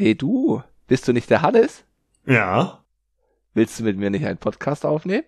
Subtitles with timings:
[0.00, 1.82] Hey du, bist du nicht der Hannes?
[2.24, 2.84] Ja.
[3.52, 5.24] Willst du mit mir nicht einen Podcast aufnehmen?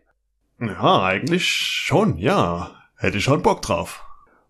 [0.60, 2.80] Ja, eigentlich schon, ja.
[2.94, 4.04] Hätte ich schon Bock drauf.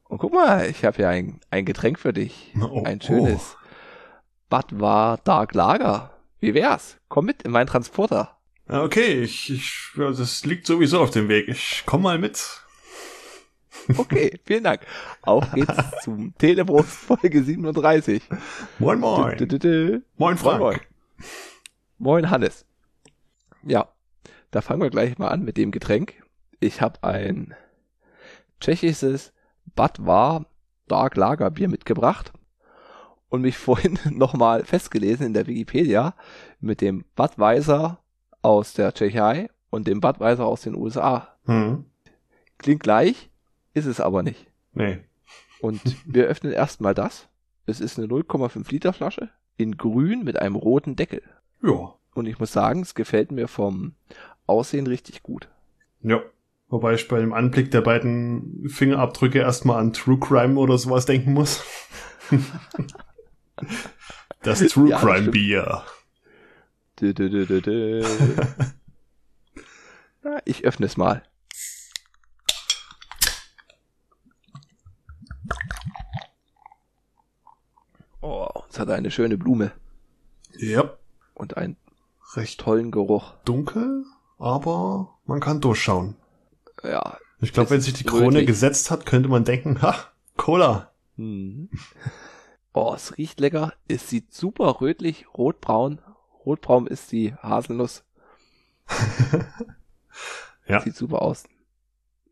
[0.05, 2.53] Und guck mal, ich habe ja ein, ein Getränk für dich.
[2.61, 3.57] Oh, ein schönes
[4.51, 6.11] Bad war Dark Lager.
[6.39, 6.99] Wie wär's?
[7.09, 8.37] Komm mit in meinen Transporter.
[8.69, 11.49] Okay, ich, ich, das liegt sowieso auf dem Weg.
[11.49, 12.61] Ich komm mal mit.
[13.97, 14.83] Okay, vielen Dank.
[15.23, 18.23] Auf geht's zum Telebrust Folge 37.
[18.79, 19.37] Moin, moin.
[19.37, 20.61] Dü, dü, dü, Moin, Frank.
[20.61, 20.81] Moin,
[21.99, 22.31] moin.
[22.31, 22.65] Hannes.
[23.63, 23.89] Ja,
[24.51, 26.15] da fangen wir gleich mal an mit dem Getränk.
[26.59, 27.55] Ich habe ein
[28.61, 29.33] tschechisches
[29.75, 30.47] Budvar
[30.89, 32.33] Dark Lager Bier mitgebracht
[33.29, 36.15] und mich vorhin nochmal festgelesen in der Wikipedia
[36.61, 38.01] mit dem Budweiser
[38.43, 41.37] aus der Tschechei und dem Budweiser aus den USA.
[41.45, 41.85] Hm.
[42.59, 43.30] Klingt gleich,
[43.81, 44.47] ist es aber nicht.
[44.73, 44.99] Nee.
[45.61, 47.29] Und wir öffnen erstmal das.
[47.67, 51.23] Es ist eine 0,5 Liter Flasche in grün mit einem roten Deckel.
[51.63, 51.95] Ja.
[52.15, 53.95] Und ich muss sagen, es gefällt mir vom
[54.47, 55.49] Aussehen richtig gut.
[56.03, 56.21] Ja.
[56.69, 61.33] Wobei ich bei dem Anblick der beiden Fingerabdrücke erstmal an True Crime oder sowas denken
[61.33, 61.65] muss.
[64.43, 65.33] das True Ja, das Crime stimmt.
[65.33, 65.83] Bier.
[67.01, 68.05] Dö, dö, dö,
[70.45, 71.23] ich öffne es mal.
[78.81, 79.73] Hat eine schöne Blume
[80.59, 80.97] Ja.
[81.35, 81.77] und einen
[82.35, 83.35] Recht tollen Geruch.
[83.45, 84.05] dunkel,
[84.39, 86.17] aber man kann durchschauen.
[86.83, 87.19] Ja.
[87.41, 88.47] Ich glaube, wenn sich die Krone rötlich.
[88.47, 89.95] gesetzt hat, könnte man denken, ha,
[90.37, 90.91] Cola.
[91.17, 91.69] Mhm.
[92.73, 93.73] Oh, es riecht lecker.
[93.89, 96.01] Es sieht super rötlich, rotbraun.
[96.47, 98.05] Rotbraun ist die Haselnuss.
[100.69, 100.81] Ja.
[100.83, 101.45] Sieht super aus.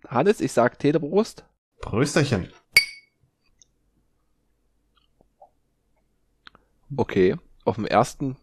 [0.06, 1.44] Hannes, ich sag Telebrust.
[1.80, 2.48] Prösterchen.
[6.96, 8.36] Okay, auf dem ersten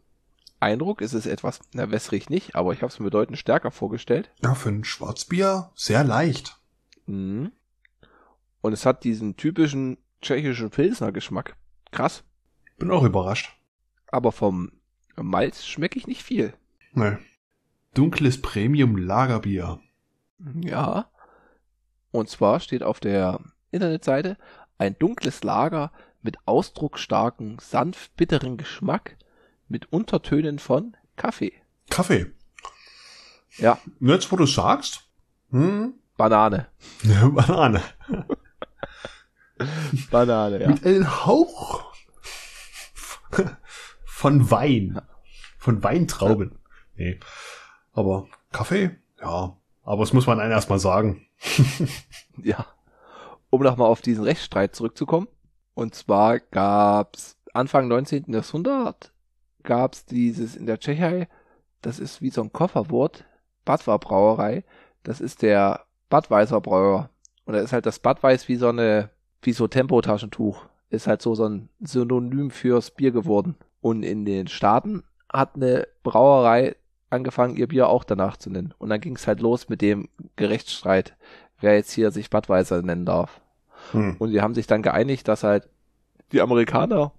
[0.59, 4.31] Eindruck ist es etwas, na, wässrig nicht, aber ich habe es mir bedeutend stärker vorgestellt.
[4.43, 6.59] Ja, für ein Schwarzbier sehr leicht.
[7.05, 7.51] Mhm.
[8.61, 11.55] Und es hat diesen typischen tschechischen Pilsner-Geschmack.
[11.91, 12.23] Krass.
[12.77, 13.55] Bin auch überrascht.
[14.07, 14.71] Aber vom
[15.15, 16.53] Malz schmecke ich nicht viel.
[16.93, 17.17] Nee.
[17.93, 19.79] Dunkles Premium Lagerbier.
[20.61, 21.09] Ja.
[22.11, 23.39] Und zwar steht auf der
[23.71, 24.37] Internetseite
[24.77, 25.91] ein dunkles Lager
[26.25, 29.15] mit ausdrucksstarken, sanft bitteren Geschmack
[29.69, 31.53] mit Untertönen von Kaffee.
[31.89, 32.33] Kaffee.
[33.57, 35.07] Ja, Jetzt, wo du sagst.
[35.51, 35.93] Hm?
[36.17, 36.67] Banane.
[37.31, 37.81] Banane.
[40.11, 40.67] Banane, ja.
[40.67, 41.93] Mit einem Hauch
[44.03, 44.99] von Wein.
[45.57, 46.59] Von Weintrauben.
[46.95, 47.19] Nee.
[47.93, 48.97] Aber Kaffee?
[49.21, 49.57] Ja.
[49.83, 51.25] Aber das muss man einem erstmal sagen.
[52.43, 52.65] Ja.
[53.49, 55.29] Um nochmal auf diesen Rechtsstreit zurückzukommen.
[55.75, 58.25] Und zwar gab's Anfang 19.
[58.27, 59.13] Jahrhundert
[59.63, 61.27] gab's dieses in der Tschechei,
[61.81, 63.25] das ist wie so ein Kofferwort,
[63.65, 64.63] Budvar Brauerei.
[65.03, 67.09] Das ist der Budweiser Brauer.
[67.45, 69.09] Und da ist halt das Budweis wie so eine,
[69.41, 70.65] wie so Tempotaschentuch.
[70.89, 73.55] Ist halt so, so ein Synonym fürs Bier geworden.
[73.81, 76.75] Und in den Staaten hat eine Brauerei
[77.09, 78.73] angefangen, ihr Bier auch danach zu nennen.
[78.77, 81.15] Und dann ging's halt los mit dem Gerechtsstreit,
[81.59, 83.41] wer jetzt hier sich Budweiser nennen darf.
[83.91, 84.15] Hm.
[84.19, 85.67] Und die haben sich dann geeinigt, dass halt
[86.31, 87.11] die Amerikaner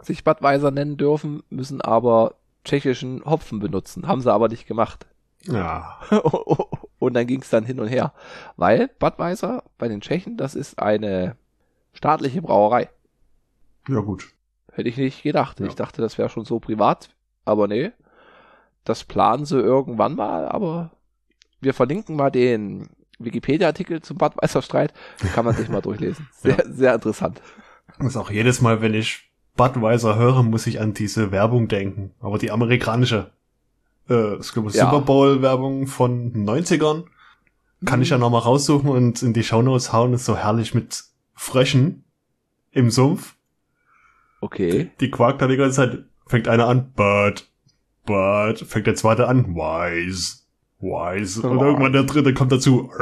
[0.00, 2.34] sich Budweiser nennen dürfen, müssen aber
[2.64, 4.06] tschechischen Hopfen benutzen.
[4.06, 5.06] Haben sie aber nicht gemacht.
[5.44, 6.00] Ja.
[6.98, 8.12] und dann ging es dann hin und her.
[8.56, 11.36] Weil Budweiser bei den Tschechen, das ist eine
[11.92, 12.88] staatliche Brauerei.
[13.88, 14.32] Ja, gut.
[14.72, 15.60] Hätte ich nicht gedacht.
[15.60, 15.66] Ja.
[15.66, 17.10] Ich dachte, das wäre schon so privat.
[17.44, 17.92] Aber nee.
[18.84, 20.90] Das planen sie irgendwann mal, aber
[21.60, 22.88] wir verlinken mal den
[23.24, 24.92] Wikipedia-Artikel zum Budweiser-Streit.
[25.34, 26.28] Kann man sich mal durchlesen.
[26.42, 27.40] Sehr, sehr interessant.
[27.98, 32.12] Das ist auch jedes Mal, wenn ich Budweiser höre, muss ich an diese Werbung denken.
[32.20, 33.30] Aber die amerikanische.
[34.08, 34.86] Äh, es gibt Ja.
[34.90, 37.04] Super Bowl-Werbung von den 90ern.
[37.84, 40.12] Kann ich ja noch mal raussuchen und in die Shownotes hauen.
[40.14, 42.04] Ist so herrlich mit Fröschen
[42.70, 43.36] im Sumpf.
[44.40, 44.90] Okay.
[45.00, 46.04] Die quakt da die ganze Zeit.
[46.26, 47.48] Fängt einer an, Bud,
[48.06, 48.58] Bud.
[48.60, 50.39] Fängt der zweite an, Wise,
[50.80, 51.48] Wise.
[51.48, 52.90] Und irgendwann der dritte kommt dazu.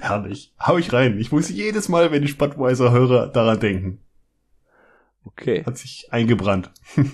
[0.00, 0.54] Herrlich.
[0.60, 1.18] Hau ich rein.
[1.18, 4.00] Ich muss jedes Mal, wenn ich Budweiser höre, daran denken.
[5.24, 5.64] Okay.
[5.64, 6.70] Hat sich eingebrannt.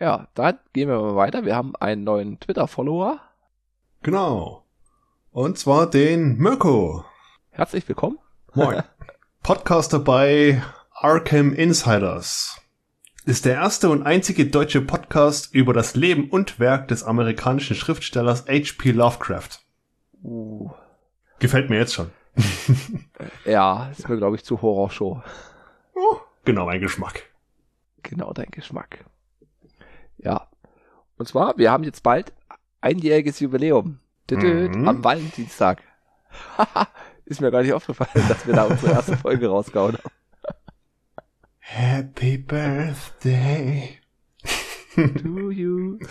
[0.00, 1.44] Ja, dann gehen wir mal weiter.
[1.44, 3.20] Wir haben einen neuen Twitter-Follower.
[4.02, 4.64] Genau.
[5.30, 7.04] Und zwar den Mirko.
[7.50, 8.18] Herzlich willkommen.
[8.54, 8.82] Moin.
[9.44, 10.60] Podcaster bei
[10.90, 12.60] Arkham Insiders.
[13.26, 18.44] Ist der erste und einzige deutsche Podcast über das Leben und Werk des amerikanischen Schriftstellers
[18.46, 18.90] H.P.
[18.90, 19.60] Lovecraft.
[20.22, 20.70] Uh,
[21.38, 22.10] Gefällt mir jetzt schon.
[23.46, 25.22] ja, ist mir, glaube ich, zu Horrorshow.
[25.94, 27.22] Oh, genau mein Geschmack.
[28.02, 29.04] Genau dein Geschmack.
[30.18, 30.48] Ja.
[31.16, 32.32] Und zwar, wir haben jetzt bald
[32.82, 34.00] einjähriges Jubiläum.
[34.28, 34.88] Düdüd, Mhm.
[34.88, 35.82] Am Valentinstag.
[37.24, 40.10] Ist mir gar nicht aufgefallen, dass wir da unsere erste Folge rausgehauen haben.
[41.66, 43.98] Happy Birthday.
[44.94, 45.98] To you.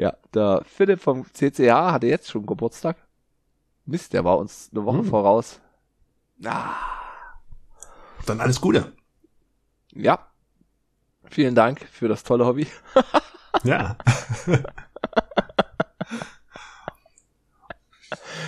[0.00, 2.96] Ja, der Philipp vom CCH hatte jetzt schon Geburtstag.
[3.84, 5.04] Mist, der war uns eine Woche Hm.
[5.06, 5.60] voraus.
[6.44, 6.76] Ah,
[8.24, 8.92] Dann alles Gute.
[9.92, 10.20] ja.
[11.30, 12.68] Vielen Dank für das tolle Hobby.
[13.64, 13.96] Ja.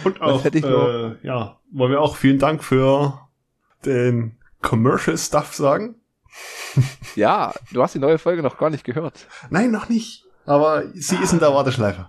[0.04, 3.28] Und auch, hätte ich äh, ja, wollen wir auch vielen Dank für
[3.84, 5.99] den Commercial Stuff sagen?
[7.16, 9.26] Ja, du hast die neue Folge noch gar nicht gehört.
[9.50, 10.24] Nein, noch nicht.
[10.46, 12.08] Aber sie ist in der Warteschleife.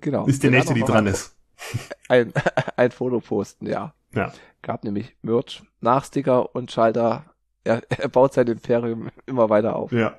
[0.00, 0.26] Genau.
[0.26, 1.36] Ist die Wir nächste, die dran ist.
[2.08, 2.32] Ein,
[2.76, 3.94] ein Foto posten, ja.
[4.12, 4.32] Ja.
[4.62, 7.24] Gab nämlich Merch, Nachsticker und Schalter.
[7.64, 9.92] Er, er baut sein Imperium immer weiter auf.
[9.92, 10.18] Ja.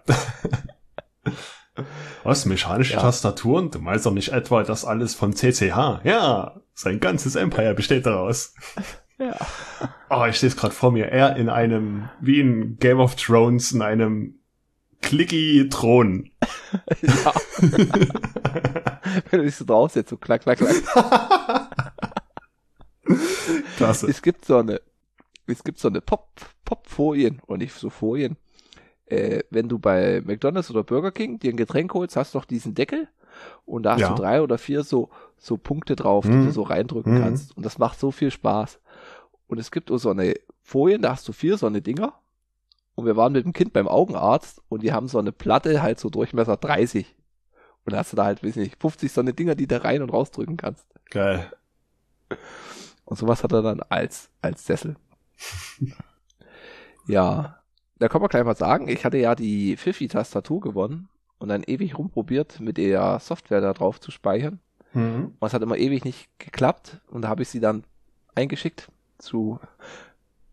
[2.23, 2.45] Was?
[2.45, 3.01] Mechanische Ja.
[3.01, 3.69] Tastaturen?
[3.69, 6.01] Du meinst doch nicht etwa das alles von CCH?
[6.03, 8.53] Ja, sein ganzes Empire besteht daraus.
[9.17, 9.35] Ja.
[10.09, 11.05] Oh, ich stehe es gerade vor mir.
[11.07, 14.39] Er in einem, wie in Game of Thrones, in einem
[15.01, 16.29] clicky Thron.
[17.01, 17.33] ja.
[19.29, 20.75] Wenn du dich so draufsetzt, so klack, klack, klack.
[23.77, 24.07] Klasse.
[24.07, 24.81] Es gibt so eine,
[25.47, 26.29] es gibt so eine Pop,
[26.65, 28.37] Pop-Folien und nicht so Folien.
[29.05, 32.45] Äh, wenn du bei McDonalds oder Burger King dir ein Getränk holst, hast du doch
[32.45, 33.07] diesen Deckel
[33.65, 34.09] und da hast Ja.
[34.09, 36.45] du drei oder vier so, so Punkte drauf, die Mhm.
[36.45, 37.21] du so reindrücken Mhm.
[37.21, 37.55] kannst.
[37.55, 38.79] Und das macht so viel Spaß.
[39.47, 42.13] Und es gibt auch so eine Folien, da hast du vier so eine Dinger.
[42.95, 45.99] Und wir waren mit dem Kind beim Augenarzt und die haben so eine Platte halt
[45.99, 47.15] so Durchmesser 30.
[47.85, 50.01] Und da hast du da halt, weiß nicht, 50 so eine Dinger, die du rein
[50.01, 50.87] und rausdrücken kannst.
[51.11, 51.51] Geil.
[53.03, 54.95] Und sowas hat er dann als, als Sessel.
[57.07, 57.61] ja,
[57.99, 61.97] da kann man gleich mal sagen, ich hatte ja die Fifi-Tastatur gewonnen und dann ewig
[61.97, 64.59] rumprobiert, mit der Software da drauf zu speichern.
[64.93, 65.35] Mhm.
[65.39, 67.83] Und es hat immer ewig nicht geklappt und da habe ich sie dann
[68.33, 69.59] eingeschickt zu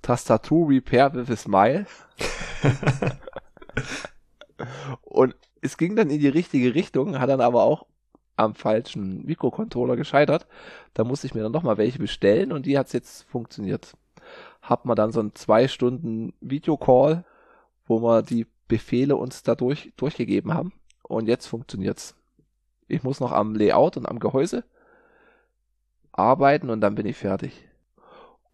[0.02, 1.86] Tastatur Repair with a Smile.
[5.02, 7.86] und es ging dann in die richtige Richtung, hat dann aber auch
[8.36, 10.46] am falschen Mikrocontroller gescheitert.
[10.94, 13.96] Da musste ich mir dann nochmal welche bestellen und die hat's jetzt funktioniert.
[14.60, 17.24] Hab man dann so einen zwei Stunden Videocall,
[17.86, 20.72] wo wir die Befehle uns dadurch durchgegeben haben
[21.02, 22.16] und jetzt funktioniert's.
[22.88, 24.64] Ich muss noch am Layout und am Gehäuse
[26.12, 27.68] arbeiten und dann bin ich fertig.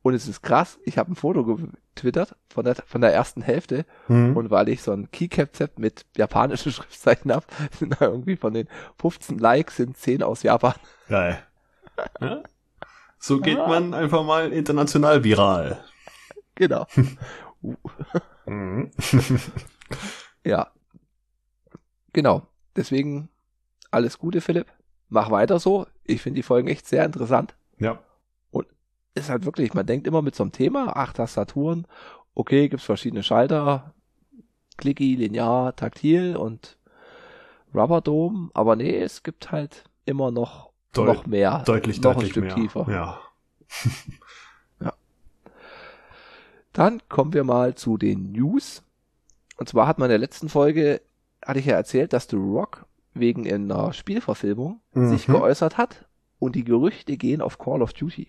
[0.02, 3.84] Und es ist krass, ich habe ein Foto getwittert von der, von der ersten Hälfte
[4.06, 4.36] Mhm.
[4.36, 7.44] und weil ich so ein Keycap-Set mit japanischen Schriftzeichen habe,
[7.78, 8.68] sind da irgendwie von den
[9.00, 10.74] 15 Likes sind 10 aus Japan.
[11.08, 11.42] Geil.
[12.20, 12.42] Ja?
[13.18, 13.66] So geht Ah.
[13.66, 15.82] man einfach mal international viral.
[16.54, 16.86] Genau.
[18.46, 18.90] Mhm.
[20.44, 20.70] Ja.
[22.12, 22.46] Genau.
[22.76, 23.28] Deswegen
[23.90, 24.66] alles Gute, Philipp.
[25.08, 25.86] Mach weiter so.
[26.04, 27.56] Ich finde die Folgen echt sehr interessant.
[27.78, 27.98] Ja.
[29.18, 31.86] Ist halt wirklich, man denkt immer mit so einem Thema, acht Tastaturen,
[32.34, 33.92] okay, gibt's verschiedene Schalter,
[34.76, 36.76] Clicky, Linear, Taktil und
[37.74, 41.62] Rubberdome, aber nee, es gibt halt immer noch, Deut- noch mehr.
[41.66, 42.54] Deutlich, noch deutlich ein Stück mehr.
[42.54, 42.86] tiefer.
[44.80, 44.92] Ja.
[46.72, 48.82] Dann kommen wir mal zu den News.
[49.56, 51.00] Und zwar hat man in der letzten Folge,
[51.44, 55.08] hatte ich ja erzählt, dass The Rock wegen einer Spielverfilmung Mhm.
[55.08, 56.06] sich geäußert hat
[56.38, 58.28] und die Gerüchte gehen auf Call of Duty.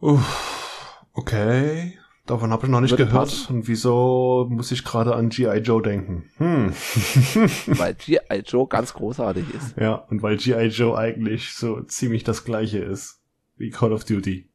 [0.00, 1.98] Uff, okay.
[2.26, 3.30] Davon habe ich noch nicht Würde gehört.
[3.30, 3.56] passen.
[3.56, 5.58] Und wieso muss ich gerade an G.I.
[5.60, 6.28] Joe denken?
[6.36, 6.72] Hm.
[7.78, 8.42] weil G.I.
[8.44, 9.76] Joe ganz großartig ist.
[9.78, 10.66] ja, und weil G.I.
[10.66, 13.20] Joe eigentlich so ziemlich das gleiche ist
[13.56, 14.48] wie Call of Duty.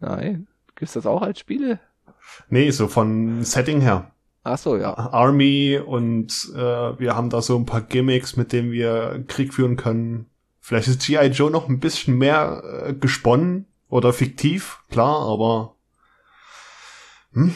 [0.00, 0.48] Nein.
[0.74, 1.78] Gibt's das auch als Spiele?
[2.48, 4.10] Nee, so von Setting her.
[4.42, 4.94] Ach so, ja.
[4.94, 6.58] Army und äh,
[6.98, 10.26] wir haben da so ein paar Gimmicks, mit denen wir Krieg führen können.
[10.60, 11.26] Vielleicht ist G.I.
[11.26, 15.76] Joe noch ein bisschen mehr äh, gesponnen oder fiktiv, klar, aber
[17.32, 17.54] hm,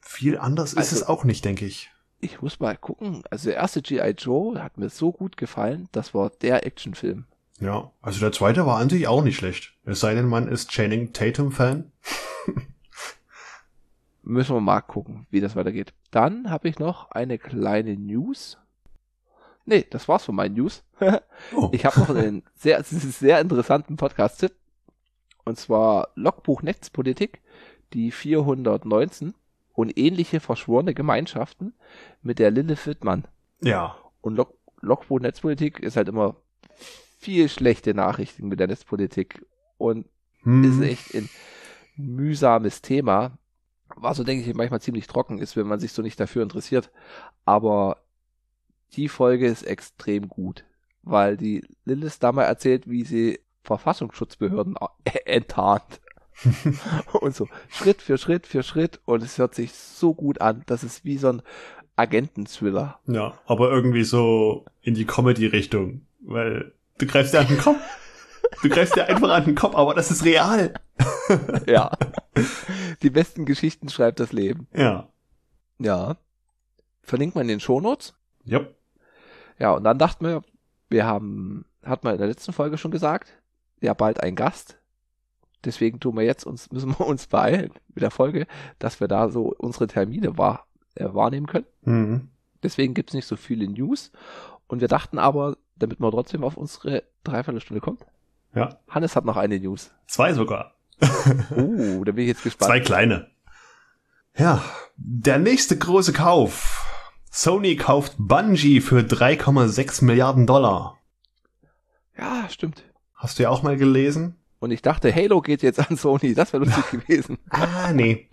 [0.00, 1.90] viel anders ist Also- es auch nicht, denke ich.
[2.20, 3.22] Ich muss mal gucken.
[3.30, 4.10] Also der erste G.I.
[4.16, 5.88] Joe hat mir so gut gefallen.
[5.92, 7.26] Das war der Actionfilm.
[7.60, 9.74] Ja, also der zweite war an sich auch nicht schlecht.
[9.84, 11.92] Es sei denn, man ist Channing Tatum-Fan.
[14.22, 15.92] Müssen wir mal gucken, wie das weitergeht.
[16.12, 18.56] Dann habe ich noch eine kleine News.
[19.66, 20.82] Nee, das war's von meinen News.
[21.54, 21.68] Oh.
[21.72, 24.52] Ich habe noch einen sehr, sehr interessanten Podcast-Tipp.
[25.44, 27.42] Und zwar Logbuch Netzpolitik,
[27.92, 29.34] die 419
[29.74, 31.74] und ähnliche verschworene Gemeinschaften
[32.22, 33.26] mit der Lilith Wittmann.
[33.60, 33.96] Ja.
[34.20, 36.36] Und Log Logbuch Netzpolitik ist halt immer
[37.18, 39.46] viel schlechte Nachrichten mit der Netzpolitik
[39.78, 40.06] und
[40.42, 40.64] Hm.
[40.64, 41.28] ist echt ein
[41.96, 43.38] mühsames Thema.
[43.94, 46.90] war so, denke ich, manchmal ziemlich trocken ist, wenn man sich so nicht dafür interessiert.
[47.44, 47.98] Aber
[48.94, 50.64] die Folge ist extrem gut,
[51.02, 54.76] weil die Lilith da mal erzählt, wie sie Verfassungsschutzbehörden
[55.24, 56.00] enttarnt.
[57.20, 60.62] und so Schritt für Schritt für Schritt und es hört sich so gut an.
[60.66, 61.42] Das ist wie so ein
[61.96, 62.98] Agenten-Thriller.
[63.06, 67.80] Ja, aber irgendwie so in die Comedy-Richtung, weil du greifst dir an den Kopf.
[68.62, 70.74] Du greifst dir einfach an den Kopf, aber das ist real.
[71.66, 71.90] ja.
[73.02, 74.68] Die besten Geschichten schreibt das Leben.
[74.74, 75.08] Ja.
[75.78, 76.16] Ja.
[77.02, 78.14] Verlinkt man in den Shownotes.
[78.46, 78.74] Yep.
[79.58, 80.42] Ja, und dann dachten wir,
[80.88, 83.32] wir haben, hat man in der letzten Folge schon gesagt,
[83.82, 84.78] ja bald ein Gast.
[85.64, 88.46] Deswegen tun wir jetzt uns, müssen wir uns beeilen mit der Folge,
[88.78, 91.66] dass wir da so unsere Termine wahr, äh, wahrnehmen können.
[91.82, 92.28] Mhm.
[92.62, 94.12] Deswegen gibt's nicht so viele News.
[94.68, 98.06] Und wir dachten aber, damit man trotzdem auf unsere Dreiviertelstunde kommt.
[98.54, 98.78] Ja.
[98.88, 99.90] Hannes hat noch eine News.
[100.06, 100.74] Zwei sogar.
[101.56, 102.68] Oh, da bin ich jetzt gespannt.
[102.68, 103.30] Zwei kleine.
[104.36, 104.62] Ja,
[104.96, 106.86] der nächste große Kauf.
[107.30, 110.98] Sony kauft Bungie für 3,6 Milliarden Dollar.
[112.16, 112.84] Ja, stimmt.
[113.22, 114.34] Hast du ja auch mal gelesen?
[114.58, 116.34] Und ich dachte, Halo geht jetzt an Sony.
[116.34, 117.38] Das wäre lustig gewesen.
[117.50, 118.28] Ah, nee.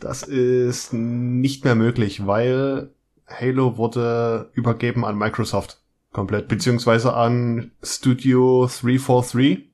[0.00, 2.90] Das ist nicht mehr möglich, weil
[3.28, 5.80] Halo wurde übergeben an Microsoft
[6.12, 9.68] komplett, beziehungsweise an Studio 343.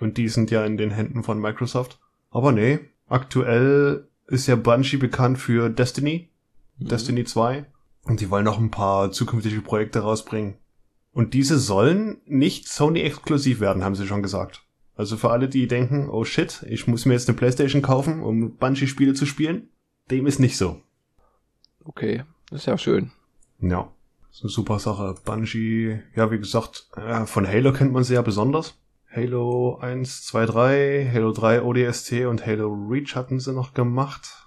[0.00, 1.98] Und die sind ja in den Händen von Microsoft.
[2.30, 2.78] Aber nee,
[3.08, 6.28] aktuell ist ja Bungie bekannt für Destiny,
[6.78, 6.88] Mhm.
[6.88, 7.64] Destiny 2.
[8.04, 10.54] Und die wollen noch ein paar zukünftige Projekte rausbringen.
[11.18, 14.62] Und diese sollen nicht Sony-exklusiv werden, haben sie schon gesagt.
[14.94, 18.54] Also für alle, die denken, oh shit, ich muss mir jetzt eine Playstation kaufen, um
[18.54, 19.68] Bungie-Spiele zu spielen,
[20.12, 20.80] dem ist nicht so.
[21.84, 23.10] Okay, das ist ja schön.
[23.60, 23.90] Ja,
[24.30, 25.16] ist eine super Sache.
[25.24, 28.78] Bungie, ja, wie gesagt, äh, von Halo kennt man sie ja besonders.
[29.10, 34.46] Halo 1, 2, 3, Halo 3 ODST und Halo Reach hatten sie noch gemacht.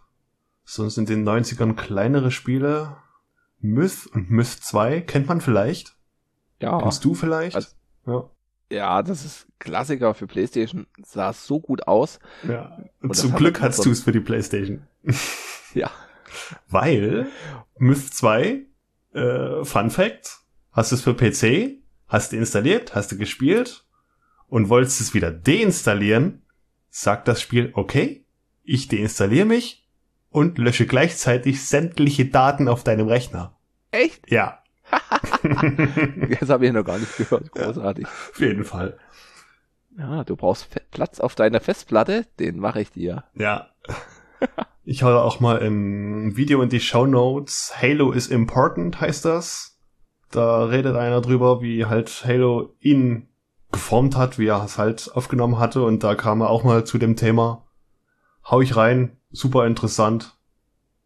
[0.63, 2.95] Sonst in den 90ern kleinere Spiele.
[3.59, 5.97] Myth und Myth 2 kennt man vielleicht.
[6.61, 6.79] Ja.
[6.79, 7.55] Kennst du vielleicht?
[7.55, 7.69] Also-
[8.07, 8.29] ja.
[8.71, 10.87] Ja, das ist Klassiker für PlayStation.
[11.05, 12.19] Sah so gut aus.
[12.47, 12.77] ja.
[13.01, 14.87] Und zum Glück so- du es für die Playstation.
[15.73, 15.89] Ja.
[16.69, 17.27] Weil
[17.77, 18.65] Myth 2,
[19.13, 20.39] äh, Fun Fact,
[20.71, 23.85] hast du es für PC, hast du installiert, hast du gespielt
[24.47, 26.41] und wolltest es wieder deinstallieren,
[26.89, 28.25] sagt das Spiel, okay,
[28.63, 29.87] ich deinstalliere mich
[30.29, 33.57] und lösche gleichzeitig sämtliche Daten auf deinem Rechner.
[33.91, 34.29] Echt?
[34.29, 34.60] Ja,
[36.39, 37.51] Das habe ich noch gar nicht gehört.
[37.51, 38.05] Großartig.
[38.05, 38.97] auf jeden Fall.
[39.97, 42.25] Ja, du brauchst Platz auf deiner Festplatte.
[42.39, 43.23] Den mache ich dir.
[43.33, 43.67] Ja.
[44.83, 47.73] Ich hau auch mal ein Video in die Show Notes.
[47.79, 49.79] Halo is important heißt das.
[50.31, 53.27] Da redet einer drüber, wie halt Halo ihn
[53.71, 55.83] geformt hat, wie er es halt aufgenommen hatte.
[55.83, 57.67] Und da kam er auch mal zu dem Thema.
[58.49, 59.17] Hau ich rein.
[59.31, 60.37] Super interessant.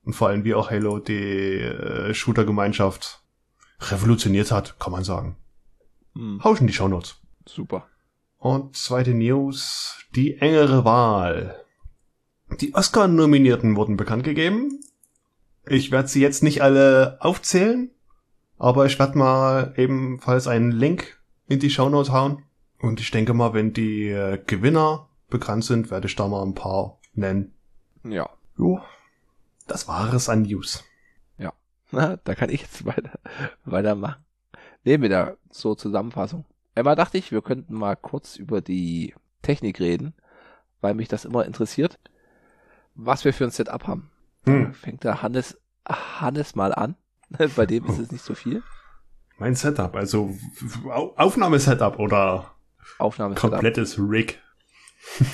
[0.03, 3.24] Und vor allem, wie auch Halo die äh, Shooter-Gemeinschaft
[3.79, 5.37] revolutioniert hat, kann man sagen.
[6.15, 7.15] Hm, Hau ich in die Show Notes.
[7.45, 7.87] super.
[8.37, 11.55] Und zweite News, die engere Wahl.
[12.61, 14.79] Die Oscar-Nominierten wurden bekannt gegeben.
[15.67, 17.89] Ich werde sie jetzt nicht alle aufzählen,
[18.59, 22.43] aber ich werde mal ebenfalls einen Link in die Shownotes hauen.
[22.79, 26.53] Und ich denke mal, wenn die äh, Gewinner bekannt sind, werde ich da mal ein
[26.53, 27.51] paar nennen.
[28.03, 28.29] Ja.
[28.59, 28.79] Jo,
[29.65, 30.83] das war es an News.
[31.91, 33.19] Na, da kann ich jetzt weiter,
[33.65, 34.23] weitermachen.
[34.83, 36.45] Nee, mit der so Zusammenfassung.
[36.75, 40.13] Einmal dachte ich, wir könnten mal kurz über die Technik reden,
[40.81, 41.99] weil mich das immer interessiert,
[42.95, 44.11] was wir für ein Setup haben.
[44.45, 44.73] Hm.
[44.73, 46.95] Fängt der Hannes, Hannes mal an.
[47.55, 48.61] Bei dem ist es nicht so viel.
[49.37, 50.35] Mein Setup, also
[50.85, 52.51] Au- Aufnahmesetup oder
[52.99, 53.51] Aufnahmesetup.
[53.51, 54.39] komplettes Rig.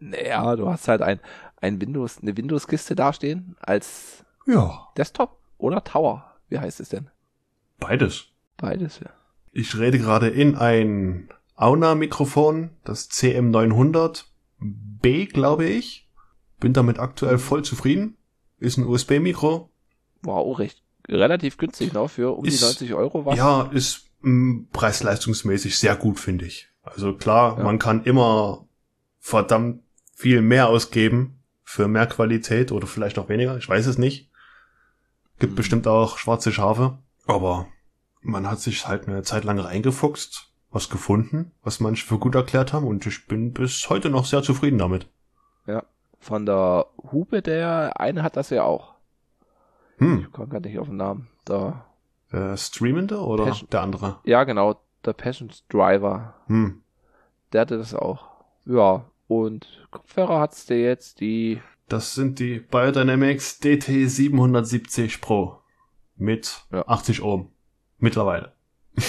[0.00, 1.20] Naja, du hast halt ein,
[1.60, 6.24] ein Windows, eine Windows-Kiste dastehen als Ja, Desktop oder Tower.
[6.48, 7.08] Wie heißt es denn?
[7.78, 8.26] beides.
[8.58, 9.10] Beides, ja.
[9.50, 16.08] Ich rede gerade in ein Auna-Mikrofon, das CM900B, glaube ich.
[16.60, 18.16] Bin damit aktuell voll zufrieden.
[18.58, 19.68] Ist ein USB-Mikro.
[20.22, 23.36] War auch recht, relativ günstig, noch für um Ist- die 90 Euro was.
[23.36, 26.68] Ja, ist mm, preis-leistungsmäßig sehr gut, finde ich.
[26.84, 27.64] Also klar, Ja.
[27.64, 28.68] man kann immer
[29.18, 29.82] verdammt
[30.14, 33.56] viel mehr ausgeben für mehr Qualität oder vielleicht auch weniger.
[33.56, 34.30] Ich weiß es nicht.
[35.42, 35.56] Gibt Mhm.
[35.56, 36.98] bestimmt auch schwarze Schafe.
[37.26, 37.66] Aber
[38.20, 42.72] man hat sich halt eine Zeit lang reingefuchst, was gefunden, was manche für gut erklärt
[42.72, 45.08] haben und ich bin bis heute noch sehr zufrieden damit.
[45.66, 45.82] Ja.
[46.20, 48.94] Von der Hupe, der eine hat das ja auch.
[49.98, 51.28] Hm, Ich kann gar nicht auf den Namen.
[51.44, 51.86] Da.
[52.30, 53.68] der Streamende oder Passion.
[53.70, 54.20] der andere?
[54.24, 54.80] Ja, genau.
[55.04, 56.34] Der Passions Driver.
[56.46, 56.82] Hm,
[57.52, 58.24] Der hatte das auch.
[58.64, 59.04] Ja.
[59.26, 61.60] Und Kopfhörer hat's der jetzt die
[61.92, 65.60] Das sind die Biodynamics DT 770 Pro
[66.16, 66.88] mit Ja.
[66.88, 67.52] 80 Ohm
[67.98, 68.54] mittlerweile.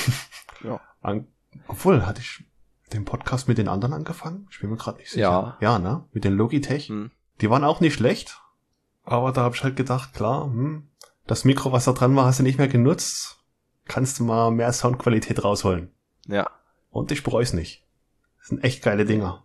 [0.63, 0.79] Ja.
[1.01, 1.27] An,
[1.67, 2.45] obwohl, hatte ich
[2.93, 4.47] den Podcast mit den anderen angefangen?
[4.49, 5.21] Ich bin mir gerade nicht sicher.
[5.21, 5.57] Ja.
[5.59, 6.05] Ja, ne?
[6.13, 6.87] Mit den Logitech.
[6.87, 7.11] Hm.
[7.41, 8.41] Die waren auch nicht schlecht.
[9.03, 10.87] Aber da habe ich halt gedacht, klar, hm,
[11.27, 13.43] das Mikro, was da dran war, hast du nicht mehr genutzt.
[13.85, 15.91] Kannst du mal mehr Soundqualität rausholen.
[16.27, 16.49] Ja.
[16.91, 17.85] Und ich bereue es nicht.
[18.39, 19.43] Das sind echt geile Dinger.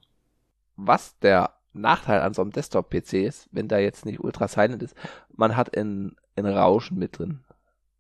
[0.77, 4.95] Was der Nachteil an so einem Desktop-PC ist, wenn der jetzt nicht ultra silent ist,
[5.35, 7.41] man hat ein, ein Rauschen mit drin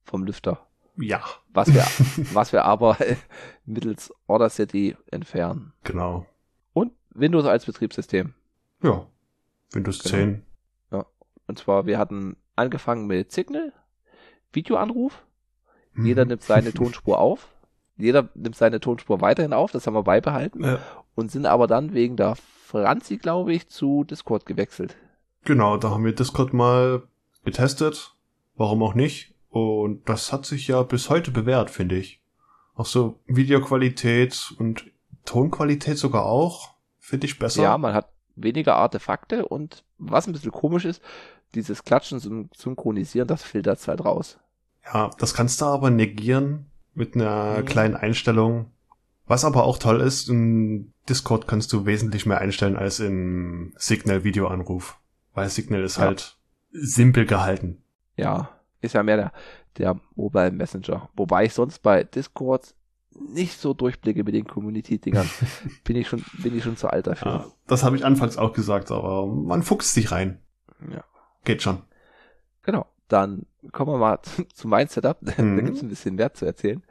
[0.04, 0.66] vom Lüfter.
[0.96, 1.22] Ja,
[1.52, 1.82] Was wir,
[2.34, 2.96] was wir aber
[3.66, 5.72] mittels Order City entfernen.
[5.84, 6.26] genau.
[6.72, 8.34] Und Windows als Betriebssystem.
[8.82, 9.06] Ja.
[9.72, 10.14] Windows Genau.
[10.16, 10.42] 10.
[11.46, 13.72] Und zwar, wir hatten angefangen mit Signal,
[14.52, 15.24] Videoanruf.
[15.94, 16.04] Mhm.
[16.06, 17.48] Jeder nimmt seine Tonspur auf.
[17.98, 20.64] Jeder nimmt seine Tonspur weiterhin auf, das haben wir beibehalten.
[20.64, 20.78] Äh,
[21.14, 24.96] Und sind aber dann wegen der Franzi, glaube ich, zu Discord gewechselt.
[25.44, 27.02] genau, da haben wir Discord mal
[27.44, 28.14] getestet.
[28.54, 29.34] Warum auch nicht?
[29.50, 32.20] Und das hat sich ja bis heute bewährt, finde ich.
[32.74, 34.90] Auch so Videoqualität und
[35.24, 36.74] Tonqualität sogar auch.
[36.98, 37.62] Finde ich besser.
[37.62, 41.02] Ja, man hat weniger Artefakte und was ein bisschen komisch ist,
[41.54, 44.38] dieses Klatschen zum Synchronisieren, das filtert halt raus.
[44.84, 46.66] Ja, das kannst du aber negieren
[46.98, 47.64] mit einer Mhm.
[47.64, 48.70] kleinen Einstellung.
[49.26, 54.24] Was aber auch toll ist, in Discord kannst du wesentlich mehr einstellen als in Signal
[54.24, 54.98] Videoanruf.
[55.34, 56.04] Weil Signal ist Ja.
[56.04, 56.36] halt
[56.72, 57.82] simpel gehalten.
[58.16, 58.50] Ja,
[58.80, 59.32] ist ja mehr der,
[59.78, 61.08] der Mobile Messenger.
[61.14, 62.74] Wobei ich sonst bei Discord
[63.32, 65.28] nicht so durchblicke mit den Community-Dingern.
[65.84, 67.30] bin ich schon, bin ich schon zu alt dafür.
[67.32, 70.40] Ja, das habe ich anfangs auch gesagt, aber man fuchst sich rein.
[70.90, 71.04] Ja.
[71.44, 71.82] Geht schon.
[72.62, 72.86] Genau.
[73.08, 75.18] Dann kommen wir mal zu, zu meinem Setup.
[75.22, 75.64] da Mhm.
[75.64, 76.82] gibt's ein bisschen mehr zu erzählen.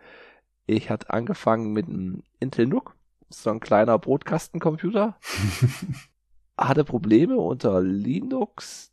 [0.65, 2.93] Ich hatte angefangen mit einem Intel NUC,
[3.29, 5.17] so ein kleiner Brotkastencomputer.
[6.57, 8.91] hatte Probleme unter Linux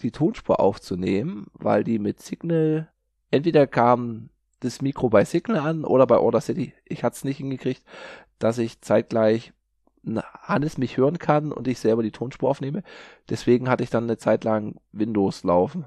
[0.00, 2.88] die Tonspur aufzunehmen, weil die mit Signal
[3.30, 4.30] entweder kam
[4.60, 6.72] das Mikro bei Signal an oder bei Audacity.
[6.84, 7.82] Ich hatte es nicht hingekriegt,
[8.38, 9.52] dass ich zeitgleich
[10.42, 12.82] Hannes mich hören kann und ich selber die Tonspur aufnehme.
[13.28, 15.86] Deswegen hatte ich dann eine Zeit lang Windows laufen.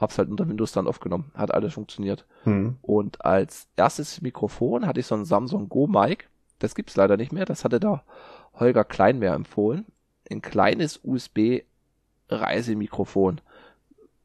[0.00, 1.30] Hab's halt unter Windows dann aufgenommen.
[1.34, 2.24] Hat alles funktioniert.
[2.44, 2.78] Hm.
[2.80, 6.24] Und als erstes Mikrofon hatte ich so ein Samsung Go Mic.
[6.58, 7.44] Das gibt's leider nicht mehr.
[7.44, 8.02] Das hatte da
[8.54, 9.84] Holger Klein mir empfohlen.
[10.30, 11.62] Ein kleines USB
[12.30, 13.40] Reisemikrofon.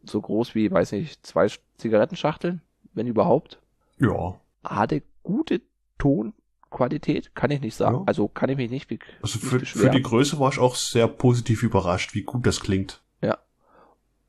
[0.04, 2.62] So groß wie, weiß nicht, zwei Zigarettenschachteln,
[2.94, 3.60] wenn überhaupt.
[3.98, 4.40] Ja.
[4.64, 5.62] Hatte gute
[5.98, 7.98] Tonqualität, kann ich nicht sagen.
[7.98, 8.04] Ja.
[8.06, 9.88] Also kann ich mich nicht, be Also nicht für, beschweren.
[9.88, 13.02] für die Größe war ich auch sehr positiv überrascht, wie gut das klingt.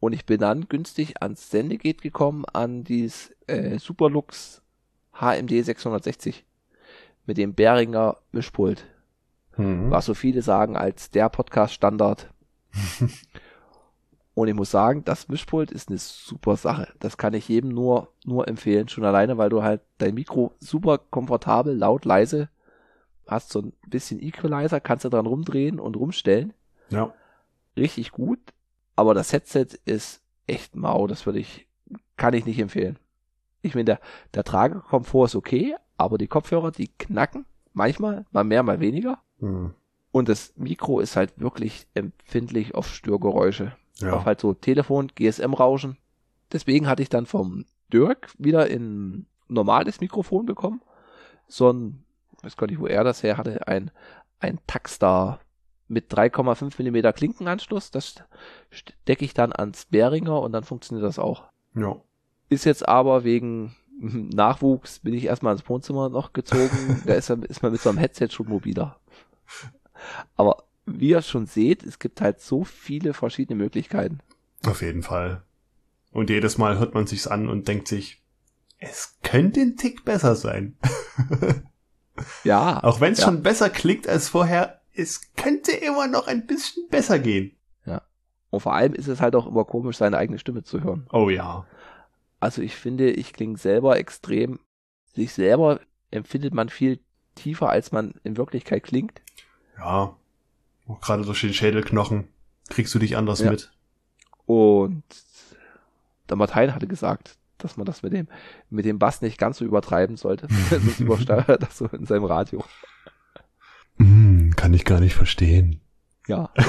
[0.00, 4.62] Und ich bin dann günstig ans Sendegate gekommen, an dieses äh, Superlux
[5.14, 6.44] HMD 660
[7.24, 8.84] mit dem Behringer Mischpult,
[9.52, 9.90] Hm.
[9.90, 12.28] was so viele sagen als der Podcast-Standard.
[14.34, 16.88] Und ich muss sagen, das Mischpult ist eine super Sache.
[17.00, 20.98] Das kann ich jedem nur, nur empfehlen, schon alleine, weil du halt dein Mikro super
[20.98, 22.50] komfortabel, laut, leise
[23.26, 26.52] hast, so ein bisschen Equalizer, kannst du dran rumdrehen und rumstellen
[26.90, 27.12] Ja.
[27.78, 28.38] richtig gut,
[28.96, 31.68] aber das Headset ist echt mau, das würde ich,
[32.16, 32.98] kann ich nicht empfehlen.
[33.62, 34.00] Ich meine, der,
[34.34, 39.18] der Tragekomfort ist okay, aber die Kopfhörer, die knacken, manchmal, mal mehr, mal weniger.
[39.38, 39.74] Hm.
[40.12, 43.76] Und das Mikro ist halt wirklich empfindlich auf Störgeräusche.
[43.98, 44.14] Ja.
[44.14, 45.98] Auf halt so Telefon, GSM-Rauschen.
[46.52, 50.80] Deswegen hatte ich dann vom Dirk wieder ein normales Mikrofon bekommen.
[51.48, 52.04] So ein,
[52.38, 53.90] ich weiß gar nicht, wo er das her hatte, ein,
[54.40, 55.40] ein Taxstar
[55.88, 57.90] mit 3,5 Millimeter Klinkenanschluss.
[57.90, 58.14] Das
[58.70, 61.44] stecke ich dann ans Behringer und dann funktioniert das auch.
[61.74, 61.96] Ja.
[62.48, 67.02] Ist jetzt aber wegen Nachwuchs bin ich erstmal ins Wohnzimmer noch gezogen.
[67.06, 68.98] da ist, ist man mit so einem Headset schon mobiler.
[70.36, 74.20] Aber wie ihr schon seht, es gibt halt so viele verschiedene Möglichkeiten.
[74.66, 75.42] Auf jeden Fall.
[76.12, 78.22] Und jedes Mal hört man sich's an und denkt sich,
[78.78, 80.76] es könnte ein Tick besser sein.
[82.44, 83.26] Ja, Auch wenn es Ja.
[83.26, 87.52] schon besser klingt als vorher, es könnte immer noch ein bisschen besser gehen.
[88.50, 91.06] und vor allem ist es halt auch immer komisch, seine eigene Stimme zu hören.
[91.12, 91.66] Oh ja.
[92.40, 94.60] Also ich finde, ich klinge selber extrem,
[95.14, 95.80] sich selber
[96.10, 97.00] empfindet man viel
[97.34, 99.20] tiefer, als man in Wirklichkeit klingt.
[99.78, 100.16] Ja.
[100.86, 102.28] Auch Gerade durch den Schädelknochen
[102.70, 103.50] kriegst du dich anders Ja.
[103.50, 103.72] mit.
[104.46, 105.02] Und
[106.28, 108.28] der Martin hatte gesagt, dass man das mit dem,
[108.70, 110.46] mit dem Bass nicht ganz so übertreiben sollte.
[110.70, 112.64] Sonst übersteuert das so in seinem Radio.
[114.66, 115.80] Kann ich gar nicht verstehen.
[116.26, 116.50] Ja.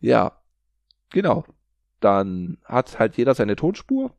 [0.00, 0.38] Ja,
[1.10, 1.44] genau.
[1.98, 4.12] Dann hat halt jeder seine Tonspur.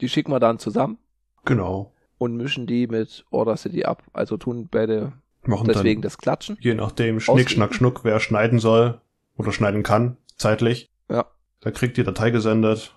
[0.00, 0.98] Die schicken wir dann zusammen
[1.44, 1.92] genau.
[2.18, 4.02] und mischen die mit Audacity ab.
[4.12, 5.12] Also tun beide
[5.44, 6.56] Machen deswegen dann, das Klatschen.
[6.58, 7.50] je nachdem, Schnick, Ausgeben.
[7.50, 9.00] Schnack, Schnuck, wer schneiden soll,
[9.36, 10.90] oder schneiden kann, zeitlich.
[11.08, 11.26] Ja.
[11.60, 12.96] Da kriegt die Datei gesendet.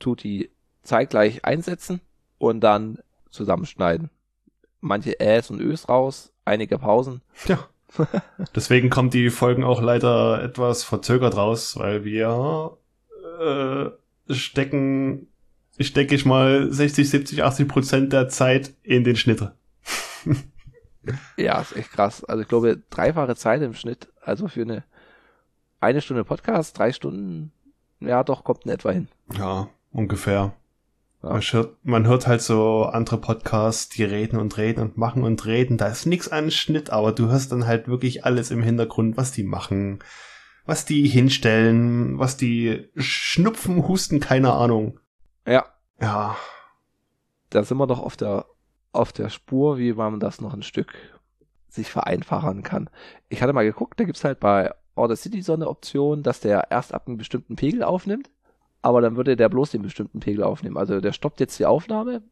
[0.00, 0.50] Tut die
[0.82, 2.00] zeitgleich einsetzen
[2.38, 2.98] und dann
[3.30, 4.10] zusammenschneiden.
[4.86, 7.22] Manche Äs und Ös raus, einige Pausen.
[7.46, 7.58] Ja.
[8.54, 12.76] Deswegen kommen die Folgen auch leider etwas verzögert raus, weil wir
[13.40, 15.28] äh, stecken,
[15.76, 19.54] ich denke ich mal, 60, 70, 80 Prozent der Zeit in den Schnitte.
[21.36, 22.24] Ja, ist echt krass.
[22.24, 24.08] Also ich glaube, dreifache Zeit im Schnitt.
[24.20, 24.84] Also für eine
[25.80, 27.52] eine Stunde Podcast, drei Stunden,
[28.00, 29.08] ja doch, kommt in etwa hin.
[29.36, 30.54] Ja, ungefähr.
[31.28, 35.44] Man, hört, man hört halt so andere Podcasts, die reden und reden und machen und
[35.46, 35.76] reden.
[35.76, 39.32] Da ist nichts an Schnitt, aber du hörst dann halt wirklich alles im Hintergrund, was
[39.32, 39.98] die machen,
[40.64, 45.00] was die hinstellen, was die schnupfen, husten, keine Ahnung.
[45.46, 45.64] Ja,
[46.00, 46.36] Ja,
[47.50, 48.46] da sind wir doch auf der,
[48.92, 50.92] auf der Spur, wie man das noch ein Stück
[51.68, 52.90] sich vereinfachen kann.
[53.28, 56.70] Ich hatte mal geguckt, da gibt's halt bei Order City so eine Option, dass der
[56.70, 58.30] erst ab einem bestimmten Pegel aufnimmt,
[58.86, 60.76] aber dann würde der bloß den bestimmten Pegel aufnehmen.
[60.76, 62.22] Also der stoppt jetzt die Aufnahme,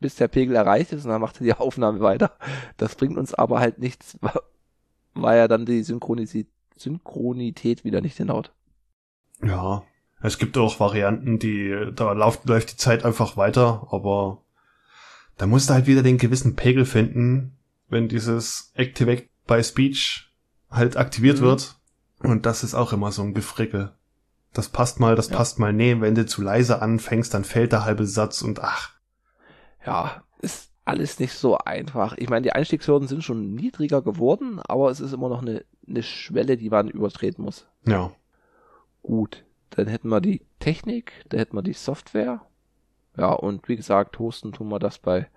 [0.00, 2.32] bis der Pegel erreicht ist und dann macht er die Aufnahme weiter.
[2.78, 4.18] Das bringt uns aber halt nichts,
[5.14, 8.52] weil er dann die Synchronisi Synchronität wieder nicht hinhaut.
[9.42, 9.82] ja.
[10.20, 14.42] Es gibt auch Varianten, die, da läuft, läuft die Zeit einfach weiter, aber
[15.36, 17.56] da musst du halt wieder den gewissen Pegel finden,
[17.88, 20.32] wenn dieses Activate by Speech
[20.72, 21.44] halt aktiviert Mhm.
[21.44, 21.76] wird.
[22.18, 23.92] Und das ist auch immer so ein Gefrickel.
[24.58, 25.36] Das passt mal, das Ja.
[25.36, 25.72] passt mal.
[25.72, 28.90] Nee, wenn du zu leise anfängst, dann fällt der halbe Satz und ach.
[29.86, 32.16] ja, ist alles nicht so einfach.
[32.18, 36.02] Ich meine, die Einstiegshürden sind schon niedriger geworden, aber es ist immer noch eine, eine
[36.02, 37.68] Schwelle, die man übertreten muss.
[37.86, 38.10] Ja.
[39.04, 42.40] Gut, dann hätten wir die Technik, dann hätten wir die Software.
[43.16, 45.28] Ja, und wie gesagt, hosten tun wir das bei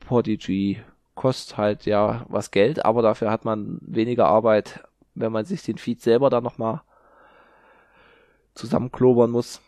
[0.00, 0.80] Podigy.
[1.14, 4.82] Kostet halt ja was Geld, aber dafür hat man weniger Arbeit,
[5.14, 6.80] wenn man sich den Feed selber dann nochmal
[8.58, 9.60] zusammenklobern muss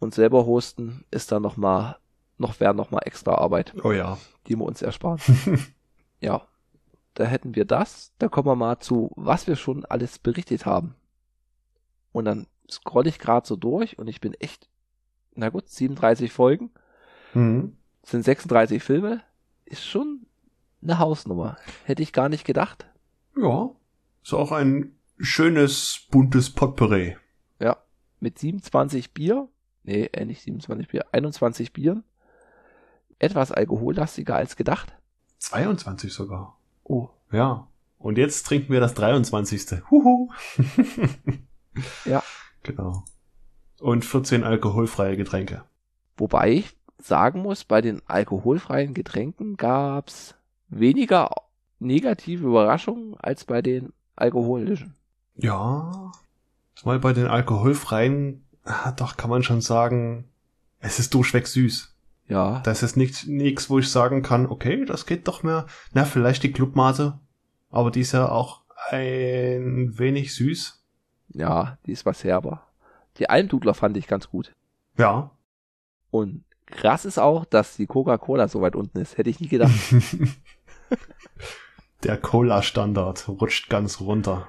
[0.00, 1.96] und selber hosten, ist dann nochmal,
[2.38, 4.18] noch wäre nochmal extra Arbeit Oh ja.
[4.48, 5.20] die wir uns ersparen.
[6.20, 6.42] ja,
[7.14, 8.12] da hätten wir das.
[8.18, 10.94] Da kommen wir mal zu, was wir schon alles berichtet haben.
[12.12, 14.68] Und dann scroll ich gerade so durch und ich bin echt,
[15.34, 16.70] na gut, 37 Folgen,
[17.34, 17.76] Mhm.
[18.02, 19.22] sind 36 Filme,
[19.64, 20.26] ist schon
[20.82, 21.56] eine Hausnummer.
[21.84, 22.86] Hätte ich gar nicht gedacht.
[23.40, 23.70] Ja.
[24.22, 27.16] Ist auch ein schönes, buntes Potpourri.
[28.22, 29.48] Mit 27 Bier,
[29.82, 32.04] nee, äh, nicht 27 Bier, 21 Bieren,
[33.18, 34.94] etwas alkohollastiger als gedacht.
[35.38, 36.56] 22 sogar.
[36.84, 37.66] Oh, Ja.
[37.98, 39.82] Und jetzt trinken wir das 23.
[39.90, 40.30] Huhu.
[42.04, 42.22] Ja.
[42.62, 43.04] Genau.
[43.80, 45.64] Und 14 alkoholfreie Getränke.
[46.16, 50.34] Wobei ich sagen muss, bei den alkoholfreien Getränken gab's
[50.68, 51.30] weniger
[51.78, 54.94] negative Überraschungen als bei den alkoholischen.
[55.36, 56.12] Ja.
[56.84, 60.28] Mal bei den alkoholfreien, ah, doch kann man schon sagen,
[60.80, 61.94] es ist durchweg süß.
[62.28, 65.66] Ja, Das ist nichts, nichts, wo ich sagen kann, okay, das geht doch mehr.
[65.92, 67.18] Na, vielleicht die Clubmate,
[67.70, 70.82] aber die ist ja auch ein wenig süß.
[71.34, 72.66] ja, die ist was herber.
[73.18, 74.54] Die Almdudler fand ich ganz gut.
[74.96, 75.30] Ja.
[76.10, 79.18] Und krass ist auch, dass die Coca-Cola so weit unten ist.
[79.18, 79.72] Hätte ich nie gedacht.
[82.02, 84.48] Der Cola-Standard rutscht ganz runter.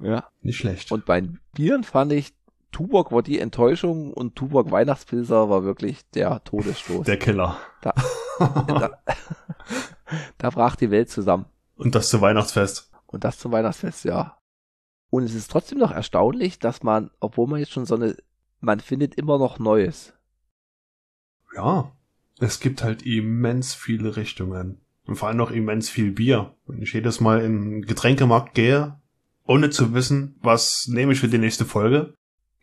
[0.00, 0.28] Ja.
[0.40, 0.92] Nicht schlecht.
[0.92, 2.34] Und bei den Bieren fand ich,
[2.72, 7.04] Tuborg war die Enttäuschung und Tuborg Weihnachtspilzer war wirklich der Todesstoß.
[7.04, 7.58] Der Killer.
[7.82, 7.94] Da,
[8.38, 8.98] da,
[10.38, 11.44] da brach die Welt zusammen.
[11.76, 12.90] Und das zu Weihnachtsfest.
[13.06, 14.38] Und das zum Weihnachtsfest, ja.
[15.10, 18.16] Und es ist trotzdem noch erstaunlich, dass man, obwohl man jetzt schon so eine,
[18.60, 20.14] man findet immer noch Neues.
[21.54, 21.92] Ja.
[22.40, 24.80] Es gibt halt immens viele Richtungen.
[25.06, 26.54] Und vor allem noch immens viel Bier.
[26.66, 28.98] Wenn ich jedes Mal in den Getränkemarkt gehe,
[29.46, 32.14] ohne zu wissen, was nehme ich für die nächste Folge,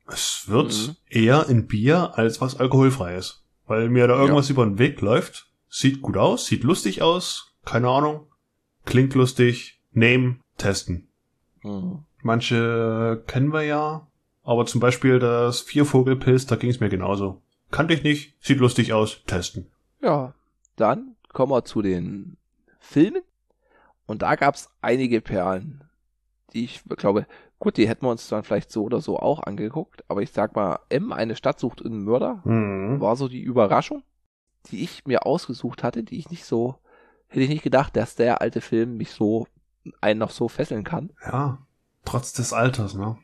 [0.08, 0.96] es wird Mhm.
[1.10, 3.44] eher ein Bier als was alkoholfreies.
[3.68, 5.48] Weil mir da irgendwas über den Weg läuft.
[5.70, 8.26] Sieht gut aus, sieht lustig aus, keine Ahnung.
[8.86, 11.10] Klingt lustig, nehmen, testen.
[11.62, 12.06] Mhm.
[12.24, 14.08] Manche kennen wir ja,
[14.44, 17.42] aber zum Beispiel das Viervogelpilz, da ging es mir genauso.
[17.70, 19.68] Kannte ich nicht, sieht lustig aus, testen.
[20.02, 20.34] Ja,
[20.76, 22.38] dann kommen wir zu den
[22.80, 23.22] Filmen.
[24.08, 25.84] Und da gab's einige Perlen,
[26.54, 27.26] die ich glaube,
[27.60, 30.04] gut, die hätten wir uns dann vielleicht so oder so auch angeguckt.
[30.08, 33.00] Aber ich sag mal, M, eine Stadt sucht einen Mörder, Mhm.
[33.00, 34.04] war so die Überraschung,
[34.68, 36.76] die ich mir ausgesucht hatte, die ich nicht so,
[37.28, 39.48] hätte ich nicht gedacht, dass der alte Film mich so,
[40.02, 41.12] einen noch so fesseln kann.
[41.26, 41.60] Ja,
[42.06, 43.18] trotz des Alters, ne?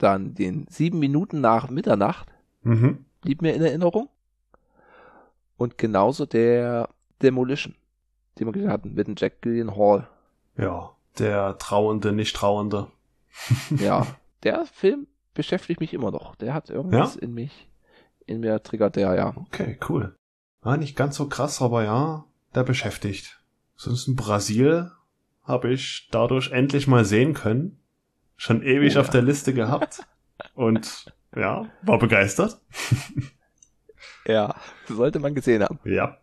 [0.00, 2.28] Dann den sieben Minuten nach Mitternacht
[2.62, 3.04] Mhm.
[3.20, 4.08] blieb mir in Erinnerung.
[5.56, 6.88] Und genauso der
[7.20, 7.74] Demolition,
[8.38, 10.06] den wir gesehen hatten, mit dem Jack Gillian Hall.
[10.56, 12.88] Ja, der Trauende, nicht Trauende.
[13.78, 14.06] ja,
[14.42, 16.34] der Film beschäftigt mich immer noch.
[16.36, 17.22] Der hat irgendwas ja?
[17.22, 17.68] in mich,
[18.26, 19.34] in mir triggert der, ja.
[19.36, 20.16] Okay, cool.
[20.60, 23.40] War nicht ganz so krass, aber ja, der beschäftigt.
[23.76, 24.90] Sonst in Brasil
[25.44, 27.80] habe ich dadurch endlich mal sehen können.
[28.36, 29.12] Schon ewig oh, auf ja.
[29.12, 30.02] der Liste gehabt.
[30.54, 32.60] Und ja, war begeistert.
[34.26, 34.54] ja,
[34.86, 35.78] sollte man gesehen haben.
[35.84, 36.18] Ja.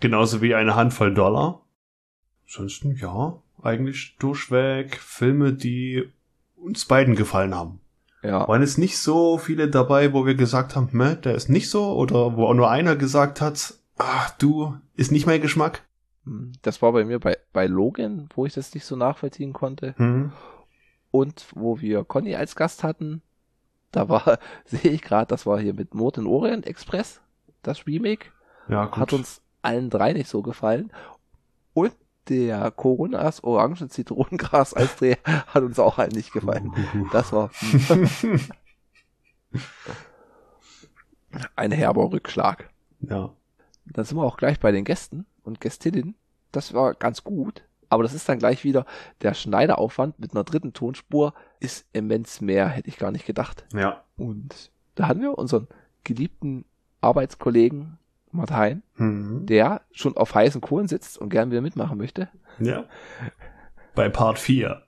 [0.00, 1.64] Genauso wie eine Handvoll Dollar.
[2.44, 6.10] Ansonsten, ja, eigentlich durchweg Filme, die
[6.56, 7.80] uns beiden gefallen haben.
[8.22, 8.48] Ja.
[8.48, 11.94] Waren es nicht so viele dabei, wo wir gesagt haben, meh, der ist nicht so,
[11.94, 15.82] oder wo auch nur einer gesagt hat, ach du, ist nicht mein Geschmack?
[16.24, 19.94] Hm, das war bei mir bei, bei Logan, wo ich das nicht so nachvollziehen konnte.
[19.98, 20.32] Mhm.
[21.10, 23.20] Und wo wir Conny als Gast hatten,
[23.92, 27.20] da war, sehe ich gerade, das war hier mit Mord in Orient Express,
[27.62, 28.26] das Remake.
[28.68, 28.96] Ja, gut.
[28.96, 30.90] Hat uns allen drei nicht so gefallen.
[31.74, 31.92] Und
[32.28, 36.72] der Coronas Orangen Zitronengras als Dreh hat uns auch allen nicht gefallen.
[37.12, 37.50] Das war
[41.56, 42.70] ein herber Rückschlag.
[43.00, 43.30] Ja.
[43.86, 46.14] Dann sind wir auch gleich bei den Gästen und Gästinnen.
[46.52, 47.64] Das war ganz gut.
[47.88, 48.86] Aber das ist dann gleich wieder,
[49.20, 53.66] der Schneideraufwand mit einer dritten Tonspur ist immens mehr, hätte ich gar nicht gedacht.
[53.72, 54.02] Ja.
[54.16, 55.68] Und da hatten wir unseren
[56.02, 56.64] geliebten
[57.00, 57.98] Arbeitskollegen
[58.34, 59.46] Martin, mhm.
[59.46, 62.28] der schon auf heißen Kohlen sitzt und gern wieder mitmachen möchte.
[62.58, 62.84] Ja.
[63.94, 64.82] Bei Part 4.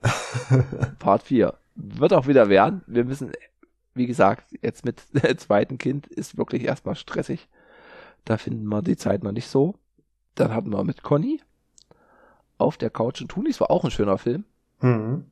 [0.98, 1.54] Part 4.
[1.76, 2.82] Wird auch wieder werden.
[2.86, 3.32] Wir müssen,
[3.94, 5.00] wie gesagt, jetzt mit
[5.38, 7.48] zweiten Kind ist wirklich erstmal stressig.
[8.24, 9.76] Da finden wir die Zeit noch nicht so.
[10.34, 11.40] Dann hatten wir mit Conny
[12.58, 14.44] auf der Couch und Tunis war auch ein schöner Film.
[14.80, 15.26] Mhm.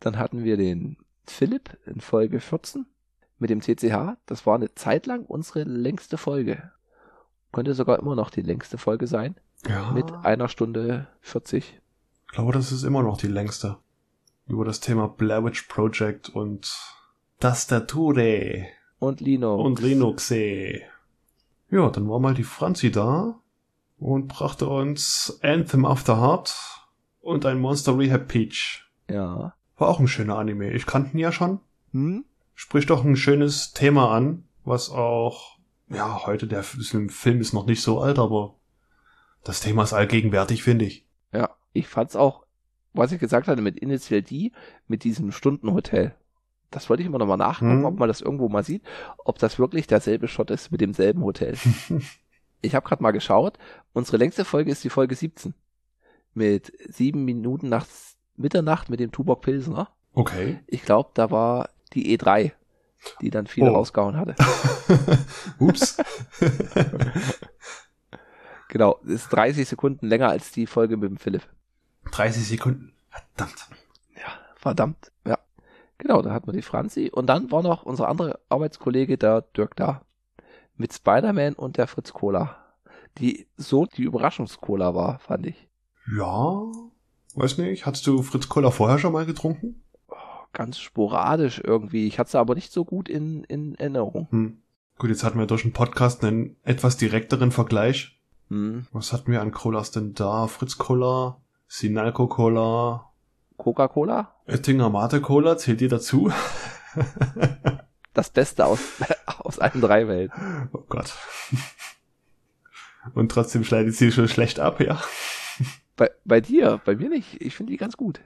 [0.00, 2.86] Dann hatten wir den Philipp in Folge 14
[3.38, 4.16] mit dem CCH.
[4.24, 6.72] Das war eine Zeit lang unsere längste Folge.
[7.52, 9.36] Könnte sogar immer noch die längste Folge sein.
[9.68, 9.90] Ja.
[9.92, 11.80] Mit einer Stunde 40.
[12.26, 13.76] Ich glaube, das ist immer noch die längste.
[14.48, 16.74] Über das Thema Blair Witch Project und
[17.38, 18.66] Tastature.
[18.98, 19.62] Und Linux.
[19.62, 20.30] Und Linux.
[20.30, 23.40] Ja, dann war mal die Franzi da
[23.98, 26.54] und brachte uns Anthem After Heart
[27.20, 28.84] und ein Monster Rehab Peach.
[29.08, 29.54] Ja.
[29.76, 30.72] War auch ein schöner Anime.
[30.72, 31.60] Ich kannte ihn ja schon.
[31.92, 32.24] Hm?
[32.54, 35.51] Spricht doch ein schönes Thema an, was auch,
[35.94, 38.54] ja, heute der Film ist noch nicht so alt, aber
[39.44, 41.06] das Thema ist allgegenwärtig, finde ich.
[41.32, 42.44] Ja, ich fand's auch,
[42.92, 44.52] was ich gesagt hatte mit Initial D,
[44.86, 46.14] mit diesem Stundenhotel.
[46.70, 47.84] Das wollte ich immer noch mal nachgucken, hm.
[47.84, 48.82] ob man das irgendwo mal sieht,
[49.18, 51.56] ob das wirklich derselbe Shot ist mit demselben Hotel.
[52.62, 53.58] ich habe gerade mal geschaut,
[53.92, 55.54] unsere längste Folge ist die Folge 17.
[56.34, 57.86] Mit sieben Minuten nach
[58.36, 59.90] Mitternacht mit dem Tubok Pilsner.
[60.14, 60.60] Okay.
[60.66, 62.52] Ich glaube, da war die E3,
[63.20, 63.76] die dann viele oh.
[63.76, 64.34] rausgehauen hatte.
[65.58, 65.96] Ups.
[68.68, 71.42] genau, ist 30 Sekunden länger als die Folge mit dem Philipp.
[72.12, 72.92] 30 Sekunden.
[73.10, 73.68] Verdammt.
[74.16, 75.12] Ja, verdammt.
[75.26, 75.38] Ja.
[75.98, 77.10] Genau, da hatten wir die Franzi.
[77.12, 80.02] Und dann war noch unser anderer Arbeitskollege, der Dirk da
[80.76, 82.56] mit Spider-Man und der Fritz Cola.
[83.18, 85.68] Die so die Überraschungscola war, fand ich.
[86.16, 86.62] Ja,
[87.34, 87.86] weiß nicht.
[87.86, 89.82] Hattest du Fritz Cola vorher schon mal getrunken?
[90.52, 92.06] Ganz sporadisch irgendwie.
[92.06, 94.28] Ich hatte es aber nicht so gut in, in Erinnerung.
[94.30, 94.58] Hm.
[94.98, 98.20] Gut, jetzt hatten wir durch den Podcast einen etwas direkteren Vergleich.
[98.48, 98.86] Hm.
[98.92, 100.46] Was hatten wir an Colas denn da?
[100.46, 103.12] Fritz Cola, Sinalco Cola,
[103.56, 104.34] Coca-Cola?
[104.48, 106.32] Oettinger Mate Cola, zählt ihr dazu?
[108.12, 108.80] das Beste aus,
[109.38, 110.68] aus allen drei Welten.
[110.72, 111.14] Oh Gott.
[113.14, 115.00] Und trotzdem schneidet sie schon schlecht ab, ja.
[115.96, 117.40] Bei, bei dir, bei mir nicht.
[117.40, 118.20] Ich finde die ganz gut.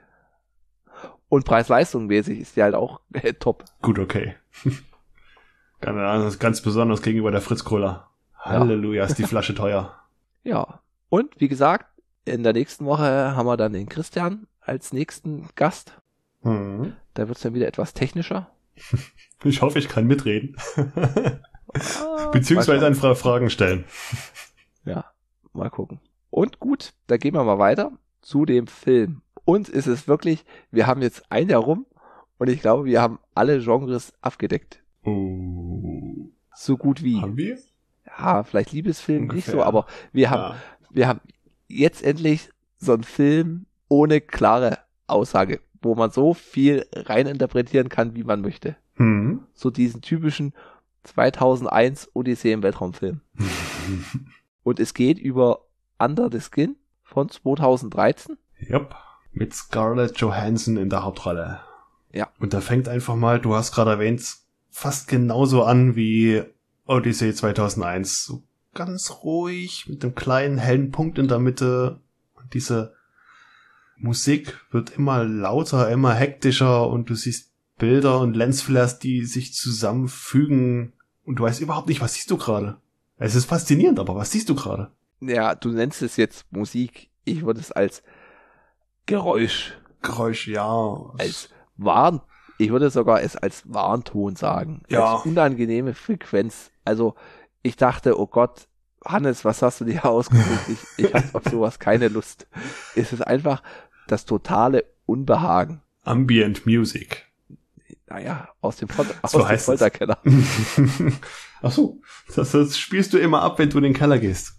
[1.29, 3.65] Und Preis-Leistung mäßig ist die halt auch äh, top.
[3.81, 4.35] Gut, okay.
[5.81, 8.09] Keine Ahnung, ganz besonders gegenüber der Fritz Cola.
[8.35, 9.05] Halleluja, ja.
[9.05, 9.93] ist die Flasche teuer.
[10.43, 10.79] Ja.
[11.09, 11.87] Und wie gesagt,
[12.23, 15.91] in der nächsten Woche haben wir dann den Christian als nächsten Gast.
[16.41, 16.93] Mhm.
[17.15, 18.49] Da wird es dann wieder etwas technischer.
[19.43, 20.55] Ich hoffe, ich kann mitreden.
[21.75, 23.83] Ah, Beziehungsweise einfach Fragen stellen.
[24.85, 25.03] Ja,
[25.51, 25.99] mal gucken.
[26.29, 29.21] Und gut, da gehen wir mal weiter zu dem Film.
[29.47, 31.85] Und ist es wirklich, wir haben jetzt ein Jahr rum
[32.37, 34.83] und ich glaube, wir haben alle Genres abgedeckt.
[35.05, 36.27] Oh.
[36.53, 37.21] So gut wie.
[37.21, 37.57] Haben wir?
[38.05, 39.35] Ja, vielleicht Liebesfilm Ungefähr.
[39.37, 40.61] nicht so, aber wir haben, ja.
[40.89, 41.21] wir haben
[41.69, 48.25] jetzt endlich so einen Film ohne klare Aussage, wo man so viel reininterpretieren kann, wie
[48.25, 48.75] man möchte.
[48.95, 49.45] Mhm.
[49.53, 50.53] So diesen typischen
[51.03, 53.21] 2001 Odyssee im Weltraumfilm.
[54.63, 55.61] Und es geht über
[55.99, 58.37] Under the Skin von 2013.
[58.69, 58.93] Yep.
[59.37, 61.59] Mit Scarlett Johansson in der Hauptrolle.
[62.11, 62.29] Ja.
[62.39, 64.23] Und da fängt einfach mal, du hast gerade erwähnt,
[64.69, 66.43] fast genauso an wie
[66.85, 68.23] Odyssey 2001.
[68.23, 71.99] So ganz ruhig, mit einem kleinen hellen Punkt in der Mitte.
[72.35, 72.93] Und diese
[73.97, 80.93] Musik wird immer lauter, immer hektischer und du siehst Bilder und Lensflares, die sich zusammenfügen
[81.25, 82.77] und du weißt überhaupt nicht, was siehst du gerade.
[83.17, 84.91] Es ist faszinierend, aber was siehst du gerade?
[85.19, 87.09] Ja, du nennst es jetzt Musik.
[87.25, 88.03] Ich würde es als
[89.07, 89.73] Geräusch.
[90.03, 91.11] Geräusch, ja.
[91.17, 92.21] Als Warn.
[92.59, 94.83] Ich würde sogar es als Warnton sagen.
[94.89, 95.15] Ja.
[95.15, 96.71] Als unangenehme Frequenz.
[96.85, 97.15] Also,
[97.63, 98.67] ich dachte, oh Gott,
[99.05, 100.69] Hannes, was hast du dir ausgesucht?
[100.69, 102.47] Ich, ich habe auf sowas keine Lust.
[102.95, 103.63] Es ist einfach
[104.07, 105.81] das totale Unbehagen.
[106.03, 107.25] Ambient Music.
[108.07, 108.87] Naja, aus dem,
[109.21, 109.65] aus So dem heißt es.
[109.65, 110.17] Folterkeller.
[111.61, 112.01] Ach so,
[112.35, 114.56] das, das spielst du immer ab, wenn du in den Keller gehst.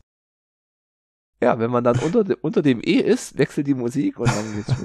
[1.40, 4.56] Ja, wenn man dann unter, de, unter dem E ist, wechselt die Musik und dann
[4.56, 4.74] geht's.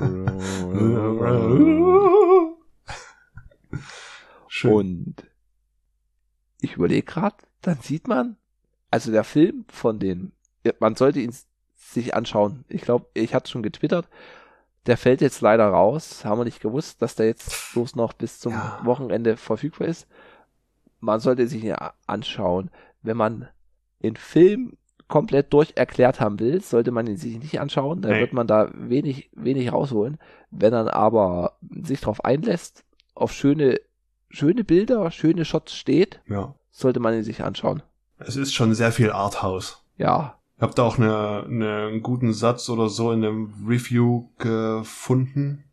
[4.48, 4.74] Schön.
[4.74, 5.16] Und
[6.62, 8.38] ich überlege gerade, dann sieht man,
[8.92, 10.32] also der Film von den,
[10.80, 11.34] man sollte ihn
[11.76, 12.64] sich anschauen.
[12.70, 14.08] Ich glaube, ich hatte schon getwittert.
[14.86, 16.24] Der fällt jetzt leider raus.
[16.26, 18.80] Haben wir nicht gewusst, dass der jetzt bloß noch bis zum Ja.
[18.84, 20.08] Wochenende verfügbar ist.
[21.00, 22.70] Man sollte sich ihn anschauen.
[23.02, 23.50] Wenn man
[24.02, 28.02] den Film komplett durcherklärt haben will, sollte man ihn sich nicht anschauen.
[28.02, 28.20] Da Nee.
[28.22, 30.18] wird man da wenig, wenig rausholen.
[30.52, 32.84] Wenn man aber sich darauf einlässt,
[33.16, 33.80] auf schöne,
[34.30, 36.56] schöne Bilder, schöne Shots steht, ja.
[36.72, 37.84] sollte man ihn sich anschauen.
[38.18, 39.84] Es ist schon sehr viel Arthouse.
[39.98, 44.30] Ja, Ich habe da auch eine, eine, einen guten Satz oder so in einem Review
[44.38, 45.66] gefunden.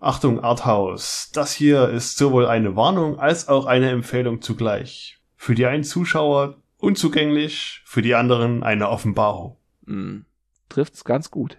[0.00, 1.30] Achtung, Arthouse.
[1.34, 5.18] Das hier ist sowohl eine Warnung als auch eine Empfehlung zugleich.
[5.36, 9.56] Für die einen Zuschauer unzugänglich, für die anderen eine Offenbarung.
[9.86, 10.22] mh,
[10.68, 11.58] trifft's ganz gut.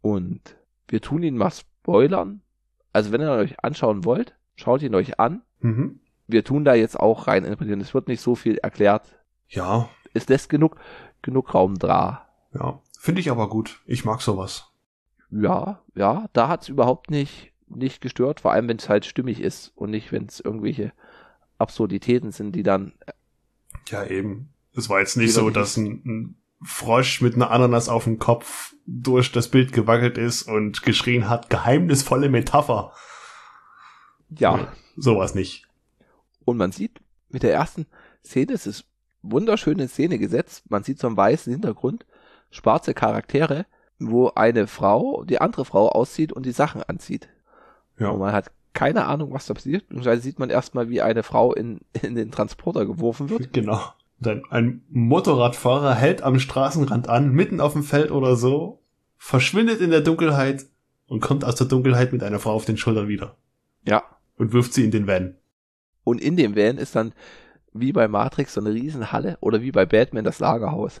[0.00, 0.56] Und
[0.88, 2.40] wir tun ihn mal spoilern.
[2.92, 5.42] Also wenn ihr euch anschauen wollt, schaut ihn euch an.
[5.60, 6.00] Mhm.
[6.26, 7.80] Wir tun da jetzt auch rein interpretieren.
[7.80, 9.18] Es wird nicht so viel erklärt.
[9.48, 10.76] Ja, Es lässt genug,
[11.22, 12.26] genug Raum da.
[12.54, 12.80] ja.
[13.00, 13.80] Finde ich aber gut.
[13.86, 14.72] Ich mag sowas.
[15.30, 19.68] Ja, ja, da hat's überhaupt nicht, nicht gestört, vor allem wenn es halt stimmig ist
[19.76, 20.92] und nicht, wenn es irgendwelche
[21.58, 22.94] Absurditäten sind, die dann
[23.90, 24.52] Ja, eben.
[24.74, 28.74] Es war jetzt nicht so, dass ein, ein Frosch mit einer Ananas auf dem Kopf
[28.86, 32.92] durch das Bild gewackelt ist und geschrien hat, geheimnisvolle Metapher.
[34.30, 35.66] ja, Sowas nicht.
[36.44, 37.86] Und man sieht mit der ersten
[38.24, 38.84] Szene, es ist
[39.22, 40.68] wunderschön in Szene gesetzt.
[40.70, 42.04] Man sieht so einen weißen Hintergrund,
[42.50, 43.66] schwarze Charaktere,
[43.98, 47.28] wo eine Frau die andere Frau auszieht und die Sachen anzieht.
[47.98, 48.08] Ja.
[48.08, 49.88] Und man hat keine Ahnung, was da passiert.
[49.88, 53.52] Beziehungsweise sieht man erstmal, wie eine Frau in, in den Transporter geworfen wird.
[53.52, 53.80] Genau.
[54.20, 58.80] Dann ein Motorradfahrer hält am Straßenrand an, mitten auf dem Feld oder so,
[59.16, 60.64] verschwindet in der Dunkelheit
[61.08, 63.36] und kommt aus der Dunkelheit mit einer Frau auf den Schultern wieder
[63.84, 64.04] Ja.
[64.36, 65.34] und wirft sie in den Van.
[66.04, 67.12] Und in dem Van ist dann
[67.72, 71.00] wie bei Matrix so eine Riesenhalle oder wie bei Batman das Lagerhaus.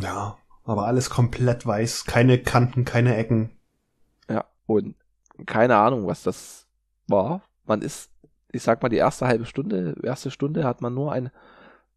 [0.00, 3.50] Ja, aber alles komplett weiß, keine Kanten, keine Ecken.
[4.28, 4.44] Ja.
[4.66, 4.96] Und
[5.46, 6.66] keine Ahnung, was das
[7.06, 7.42] war.
[7.66, 8.10] Man ist,
[8.50, 11.30] ich sag mal, die erste halbe Stunde, erste Stunde hat man nur ein,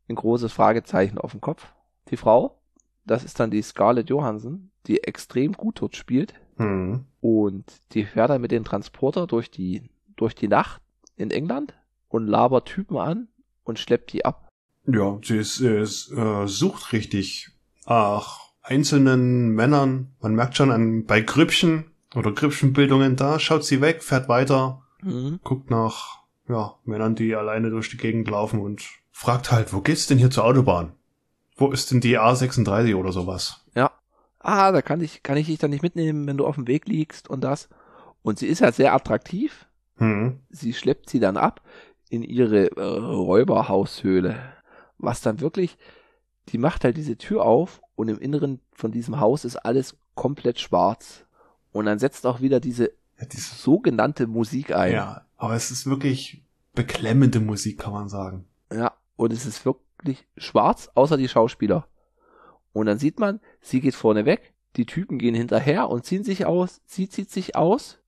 [0.08, 1.68] ein großes Fragezeichen auf dem Kopf.
[2.10, 2.60] Die Frau,
[3.06, 6.34] das ist dann die Scarlett Johansson, die extrem gut dort spielt.
[6.58, 7.06] Hm.
[7.22, 10.82] Und die fährt dann mit dem Transporter durch die, durch die Nacht
[11.16, 11.74] in England
[12.10, 13.28] und labert Typen an
[13.64, 14.48] und schleppt die ab.
[14.88, 17.50] Ja, sie ist, ist, äh, sucht richtig
[17.88, 20.14] nach einzelnen Männern.
[20.22, 25.40] Man merkt schon an, bei Grüppchen oder Grüppchenbildungen, da schaut sie weg, fährt weiter, Mhm.
[25.44, 30.08] guckt nach ja, Männern, die alleine durch die Gegend laufen und fragt halt, wo geht's
[30.08, 30.94] denn hier zur Autobahn?
[31.56, 33.66] Wo ist denn die A36 oder sowas?
[33.76, 33.92] Ja.
[34.40, 36.88] Ah, da kann ich, kann ich dich dann nicht mitnehmen, wenn du auf dem Weg
[36.88, 37.70] liegst und das.
[38.22, 39.68] Und sie ist ja sehr attraktiv.
[39.98, 40.42] Hm.
[40.50, 41.62] sie schleppt sie dann ab
[42.10, 44.38] in ihre äh, Räuberhaushöhle.
[44.98, 45.78] Was dann wirklich,
[46.50, 50.60] die macht halt diese Tür auf und im Inneren von diesem Haus ist alles komplett
[50.60, 51.26] schwarz.
[51.72, 54.92] Und dann setzt auch wieder diese Ja, dieses, sogenannte Musik ein.
[54.94, 56.44] ja, aber es ist wirklich
[56.74, 58.46] beklemmende Musik, kann man sagen.
[58.72, 61.88] Ja, und es ist wirklich schwarz, außer die Schauspieler.
[62.74, 66.46] Und dann sieht man, sie geht vorne weg, die Typen gehen hinterher und ziehen sich
[66.46, 68.00] aus, sie zieht sich aus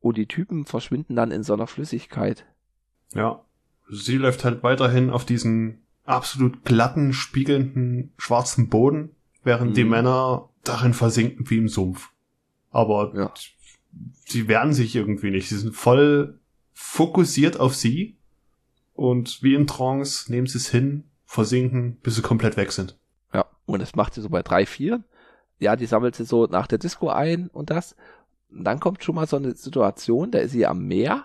[0.00, 2.46] und die Typen verschwinden dann in so einer Flüssigkeit.
[3.12, 3.42] Ja.
[3.90, 9.90] Sie läuft halt weiterhin auf diesen absolut glatten, spiegelnden, schwarzen Boden, während die Mhm.
[9.90, 12.10] Männer darin versinken wie im Sumpf.
[12.70, 13.32] Aber Ja.
[14.26, 15.48] Sie wehren sich irgendwie nicht.
[15.48, 16.38] Sie sind voll
[16.72, 18.16] fokussiert auf sie
[18.94, 22.96] und wie in Trance nehmen sie es hin, versinken, bis sie komplett weg sind.
[23.32, 25.02] Ja, und das macht sie so bei drei, vier.
[25.58, 27.96] Ja, die sammelt sie so nach der Disco ein und das.
[28.50, 31.24] Und dann kommt schon mal so eine Situation, da ist sie am Meer.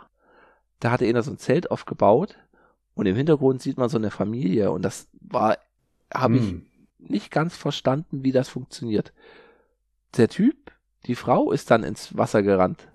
[0.80, 2.36] Da hatte einer so ein Zelt aufgebaut
[2.96, 5.58] und im Hintergrund sieht man so eine Familie und das war,
[6.14, 6.66] habe ich Hm.
[6.98, 9.14] nicht ganz verstanden, wie das funktioniert.
[10.18, 10.73] Der Typ,
[11.06, 12.88] Die Frau ist dann ins Wasser gerannt.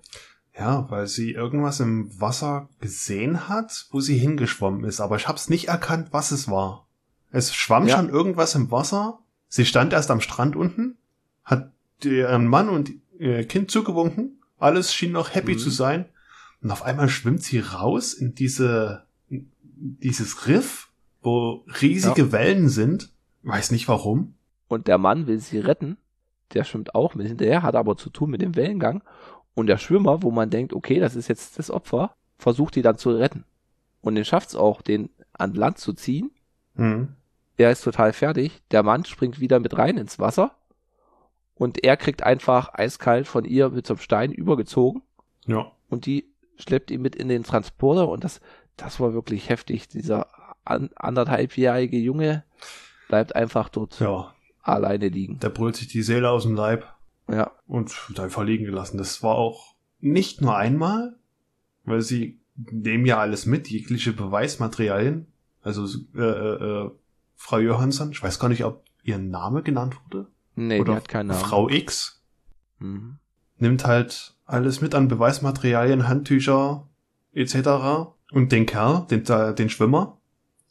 [0.57, 4.99] Ja, weil sie irgendwas im Wasser gesehen hat, wo sie hingeschwommen ist.
[4.99, 6.87] Aber ich hab's nicht erkannt, was es war.
[7.31, 7.95] Es schwamm Ja.
[7.97, 9.19] schon irgendwas im Wasser.
[9.47, 10.97] Sie stand erst am Strand unten,
[11.43, 11.71] hat
[12.03, 14.41] ihren Mann und ihr Kind zugewunken.
[14.57, 15.59] Alles schien noch happy Mhm.
[15.59, 16.05] zu sein.
[16.61, 20.89] Und auf einmal schwimmt sie raus in diese, in dieses Riff,
[21.21, 23.11] wo riesige Wellen sind.
[23.43, 24.33] Weiß nicht warum.
[24.67, 25.95] Und der Mann will sie retten.
[26.53, 29.03] Der schwimmt auch mit hinterher, hat aber zu tun mit dem Wellengang.
[29.53, 32.97] Und der Schwimmer, wo man denkt, okay, das ist jetzt das Opfer, versucht die dann
[32.97, 33.45] zu retten.
[34.01, 36.31] Und den schafft's auch, den an Land zu ziehen.
[36.75, 37.15] Hm.
[37.57, 38.61] Er ist total fertig.
[38.71, 40.55] Der Mann springt wieder mit rein ins Wasser.
[41.55, 45.01] Und er kriegt einfach eiskalt von ihr mit so einem Stein übergezogen.
[45.45, 45.71] Ja.
[45.89, 48.07] Und die schleppt ihn mit in den Transporter.
[48.07, 48.39] Und das,
[48.77, 49.89] das war wirklich heftig.
[49.89, 50.27] Dieser
[50.63, 52.45] an, anderthalbjährige Junge
[53.09, 54.33] bleibt einfach dort Ja.
[54.71, 55.39] Alleine liegen.
[55.39, 56.85] Der brüllt sich die Seele aus dem Leib.
[57.31, 58.97] Ja, und wird einfach liegen gelassen.
[58.97, 61.15] Das war auch nicht nur einmal,
[61.83, 65.27] weil sie nehmen ja alles mit, jegliche Beweismaterialien.
[65.61, 66.91] Also äh, äh, äh,
[67.35, 70.27] Frau Johansson, ich weiß gar nicht, ob ihr Name genannt wurde.
[70.55, 71.39] nee, oder die hat keinen Namen.
[71.39, 72.15] Frau X
[72.79, 73.17] Mhm.
[73.57, 76.87] nimmt halt alles mit an Beweismaterialien, Handtücher
[77.33, 78.09] etc.
[78.31, 79.23] Und den Kerl, den,
[79.55, 80.17] den Schwimmer.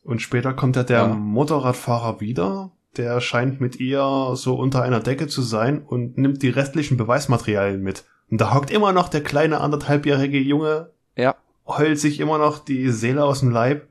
[0.03, 1.09] Und später kommt ja der Ja.
[1.09, 2.71] Motorradfahrer wieder.
[2.99, 7.81] Der scheint mit ihr so unter einer Decke zu sein und nimmt die restlichen Beweismaterialien
[7.83, 8.05] mit.
[8.31, 11.37] Und da hockt immer noch der kleine anderthalbjährige Junge, Ja,
[11.67, 13.89] heult sich immer noch die Seele aus dem Leib.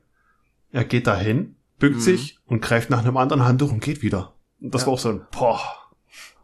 [0.72, 2.00] Er geht dahin, bückt Mhm.
[2.00, 4.34] sich und greift nach einem anderen Handtuch und geht wieder.
[4.60, 4.86] Und das Ja.
[4.88, 5.60] war auch so ein, boah,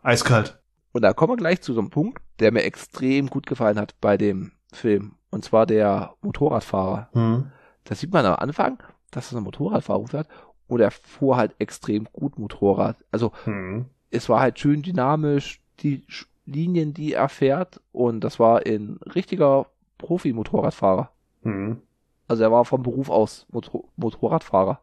[0.02, 0.58] eiskalt.
[0.92, 3.94] und da kommen wir gleich zu so einem Punkt, der mir extrem gut gefallen hat
[4.00, 5.16] bei dem Film.
[5.30, 7.08] Und zwar der Motorradfahrer.
[7.12, 7.50] Hm.
[7.84, 10.28] Da sieht man am Anfang, dass er ein Motorradfahrer fährt
[10.68, 12.96] und er fuhr halt extrem gut Motorrad.
[13.10, 13.86] Also Hm.
[14.10, 16.02] es war halt schön dynamisch, die
[16.46, 19.66] Linien, die er fährt und das war ein richtiger
[19.98, 21.10] Profi-Motorradfahrer.
[21.42, 21.80] Hm.
[22.28, 24.80] Also er war vom Beruf aus Motor Motorradfahrer.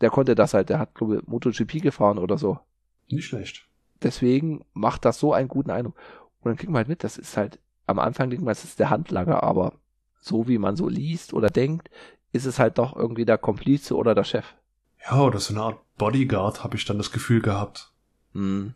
[0.00, 2.58] Der konnte das halt, der hat glaube ich MotoGP gefahren oder so.
[3.10, 3.66] Nicht schlecht.
[4.02, 5.96] Deswegen macht das so einen guten Eindruck.
[6.40, 8.78] Und dann kriegt man halt mit, das ist halt, am Anfang denkt man, es ist
[8.78, 9.72] der Handlanger, aber
[10.20, 11.90] so wie man so liest oder denkt,
[12.32, 14.54] ist es halt doch irgendwie der Komplize oder der Chef.
[15.04, 17.92] Ja, oder so eine Art Bodyguard, habe ich dann das Gefühl gehabt.
[18.32, 18.74] Mhm.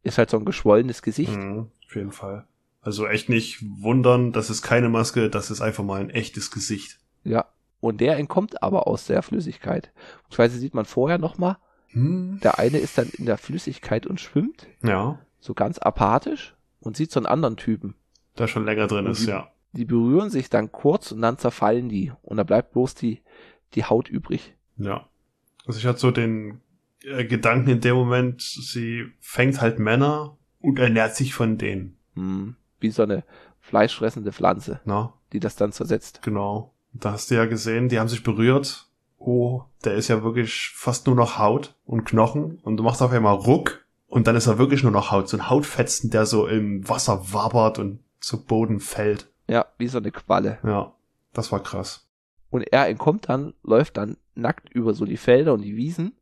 [0.02, 1.34] Ist halt so ein geschwollenes Gesicht.
[1.34, 2.46] Hm, auf jeden Fall.
[2.80, 6.98] Also echt nicht wundern, das ist keine Maske, das ist einfach mal ein echtes Gesicht.
[7.22, 7.46] Ja.
[7.80, 9.92] Und der entkommt aber aus der Flüssigkeit.
[10.24, 11.58] Beziehungsweise sieht man vorher nochmal,
[11.92, 12.40] Hm.
[12.42, 17.10] der eine ist dann in der Flüssigkeit und schwimmt, Ja, so ganz apathisch und sieht
[17.12, 17.94] so einen anderen Typen.
[18.38, 19.48] der schon länger drin Und ist, die- ja.
[19.74, 22.12] Die berühren sich dann kurz und dann zerfallen die.
[22.20, 23.22] Und da bleibt bloß die,
[23.72, 24.54] die Haut übrig.
[24.76, 25.08] Ja.
[25.66, 26.60] Also ich hatte so den
[27.04, 31.96] äh, Gedanken in dem Moment, sie fängt halt Männer und ernährt sich von denen.
[32.16, 32.54] Hm.
[32.80, 33.24] Wie so eine
[33.60, 36.20] fleischfressende Pflanze, Na, die das dann zersetzt.
[36.22, 36.74] genau.
[36.92, 38.90] Da hast du ja gesehen, die haben sich berührt.
[39.24, 43.12] Oh, der ist ja wirklich fast nur noch Haut und Knochen und du machst auf
[43.12, 45.28] einmal Ruck und dann ist er wirklich nur noch Haut.
[45.28, 49.30] So ein Hautfetzen, der so im Wasser wabert und zu Boden fällt.
[49.46, 50.58] Ja, wie so eine Qualle.
[50.64, 50.92] Ja,
[51.32, 52.06] das war krass.
[52.50, 56.12] Und er entkommt dann, läuft dann nackt über so die Felder und die Wiesen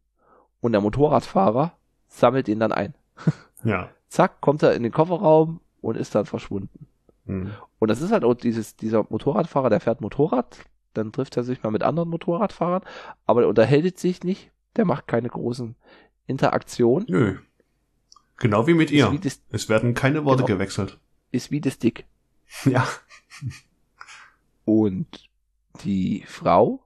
[0.60, 1.72] und der Motorradfahrer
[2.08, 2.94] sammelt ihn dann ein.
[3.62, 3.90] Ja.
[4.08, 6.86] Zack, kommt er in den Kofferraum und ist dann verschwunden.
[7.26, 7.50] Hm.
[7.78, 10.56] Und das ist halt auch dieses, dieser Motorradfahrer, der fährt Motorrad,
[10.94, 12.82] dann trifft er sich mal mit anderen Motorradfahrern,
[13.26, 15.76] aber der unterhält sich nicht, der macht keine großen
[16.26, 17.06] Interaktionen.
[17.08, 17.38] Nö.
[18.38, 19.10] Genau wie mit ihr.
[19.12, 20.56] wie das, Es werden keine Worte Genau.
[20.58, 20.98] gewechselt.
[21.30, 22.06] ist wie das Dick.
[22.64, 22.86] Ja.
[24.64, 25.28] Und
[25.84, 26.82] die Frau,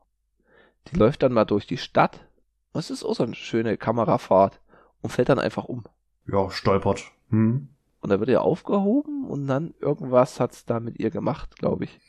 [0.89, 2.27] die läuft dann mal durch die Stadt.
[2.73, 4.61] Das ist auch so eine schöne Kamerafahrt
[5.01, 5.85] und fällt dann einfach um.
[6.27, 7.05] Ja, stolpert.
[7.31, 7.69] Hm.
[8.01, 12.01] Und dann wird ihr aufgehoben und dann irgendwas hat's da mit ihr gemacht, glaube ich.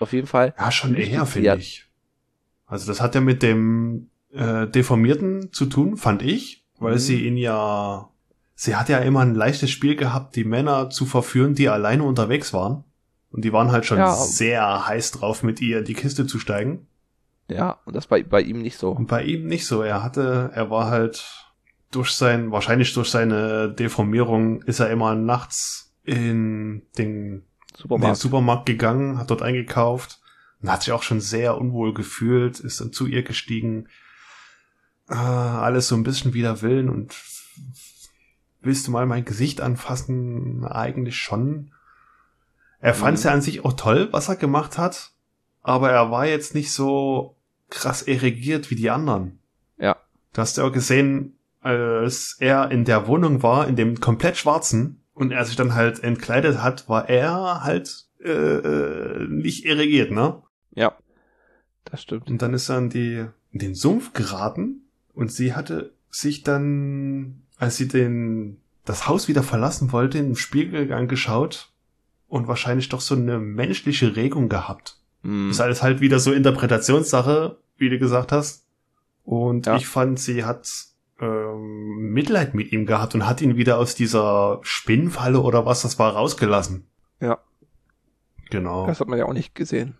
[0.00, 0.54] Auf jeden Fall.
[0.58, 1.86] Ja, schon eher, finde ich.
[2.66, 6.98] Also das hat ja mit dem äh, Deformierten zu tun, fand ich, weil Mhm.
[6.98, 8.08] sie ihn ja,
[8.54, 12.52] sie hat ja immer ein leichtes Spiel gehabt, die Männer zu verführen, die alleine unterwegs
[12.52, 12.84] waren.
[13.32, 14.14] Und die waren halt schon Ja.
[14.14, 16.86] sehr heiß drauf, mit ihr in die Kiste zu steigen.
[17.48, 18.90] Ja, und das bei, bei ihm nicht so.
[18.92, 19.82] Und bei ihm nicht so.
[19.82, 21.24] Er hatte, er war halt
[21.90, 27.44] durch sein, wahrscheinlich durch seine Deformierung ist er immer nachts in den
[27.84, 28.16] in den Supermarkt.
[28.20, 30.20] Supermarkt gegangen, hat dort eingekauft
[30.62, 33.88] und hat sich auch schon sehr unwohl gefühlt, ist dann zu ihr gestiegen.
[35.08, 37.14] Äh, alles so ein bisschen wider Willen und
[38.60, 40.64] willst du mal mein Gesicht anfassen?
[40.64, 41.72] Eigentlich schon.
[42.78, 43.28] Er fand es Mhm.
[43.28, 45.10] ja an sich auch toll, was er gemacht hat,
[45.62, 47.36] aber er war jetzt nicht so
[47.68, 49.38] krass erregiert wie die anderen.
[49.78, 49.96] Ja.
[50.32, 55.02] Du hast ja auch gesehen, als er in der Wohnung war, in dem komplett schwarzen,
[55.20, 60.42] und er sich dann halt entkleidet hat, war er halt äh, äh, nicht erregiert, ne?
[60.74, 60.96] Ja.
[61.84, 62.28] Das stimmt.
[62.30, 64.82] Und dann ist er in, die, in den Sumpf geraten
[65.14, 70.36] und sie hatte sich dann, als sie den, das Haus wieder verlassen wollte, in den
[70.36, 71.72] Spiegel angeschaut
[72.28, 74.98] und wahrscheinlich doch so eine menschliche Regung gehabt.
[75.22, 75.50] Hm.
[75.50, 78.64] Ist alles halt wieder so Interpretationssache, wie du gesagt hast.
[79.24, 79.76] Und Ja.
[79.76, 80.66] ich fand, sie hat
[81.20, 85.98] ähm, Mitleid mit ihm gehabt und hat ihn wieder aus dieser Spinnfalle oder was das
[85.98, 86.86] war rausgelassen.
[87.20, 87.38] Ja.
[88.50, 88.86] Genau.
[88.86, 89.96] Das hat man ja auch nicht gesehen.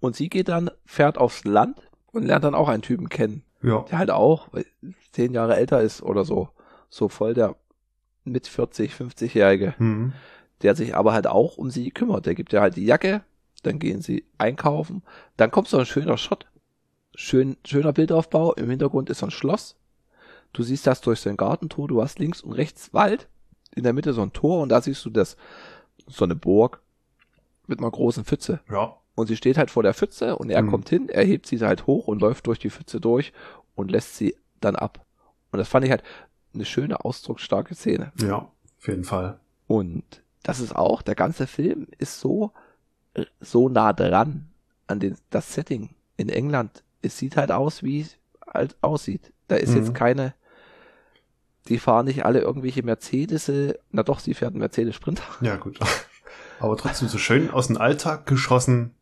[0.00, 1.80] Und sie geht dann, fährt aufs Land
[2.12, 3.80] und lernt dann auch einen Typen kennen, Ja.
[3.90, 4.66] der halt auch weil,
[5.12, 6.48] zehn Jahre älter ist oder so.
[6.90, 7.56] So voll der
[8.24, 10.12] mit 40, 50-Jährige, Mhm.
[10.62, 12.26] der sich aber halt auch um sie kümmert.
[12.26, 13.22] Der gibt ihr halt die Jacke,
[13.62, 15.02] dann gehen sie einkaufen,
[15.38, 16.46] dann kommt so ein schöner Shot.
[17.14, 19.76] Schön, schöner Bildaufbau, im Hintergrund ist so ein Schloss.
[20.54, 23.28] Du siehst das durch so ein Gartentor, du hast links und rechts Wald,
[23.74, 25.36] in der Mitte so ein Tor und da siehst du das,
[26.06, 26.80] so eine Burg
[27.66, 28.60] mit einer großen Pfütze.
[28.70, 28.96] Ja.
[29.14, 30.70] Und sie steht halt vor der Pfütze und er Mhm.
[30.70, 33.32] kommt hin, er hebt sie halt hoch und läuft durch die Pfütze durch
[33.74, 35.04] und lässt sie dann ab.
[35.52, 36.02] Und das fand ich halt
[36.54, 38.12] eine schöne, ausdrucksstarke Szene.
[38.20, 38.48] Ja.
[38.78, 39.38] Auf jeden Fall.
[39.66, 40.04] Und
[40.42, 42.52] das ist auch, der ganze Film ist so,
[43.40, 44.48] so nah dran
[44.86, 46.82] an den, das Setting in England.
[47.02, 49.32] Es sieht halt aus, wie es halt aussieht.
[49.48, 49.76] Da ist Mhm.
[49.78, 50.34] jetzt keine,
[51.68, 53.50] die fahren nicht alle irgendwelche Mercedes,
[53.90, 55.24] na doch, sie fährt einen Mercedes Sprinter.
[55.40, 55.78] Ja, gut.
[56.60, 58.94] Aber trotzdem so schön aus dem Alltag geschossen.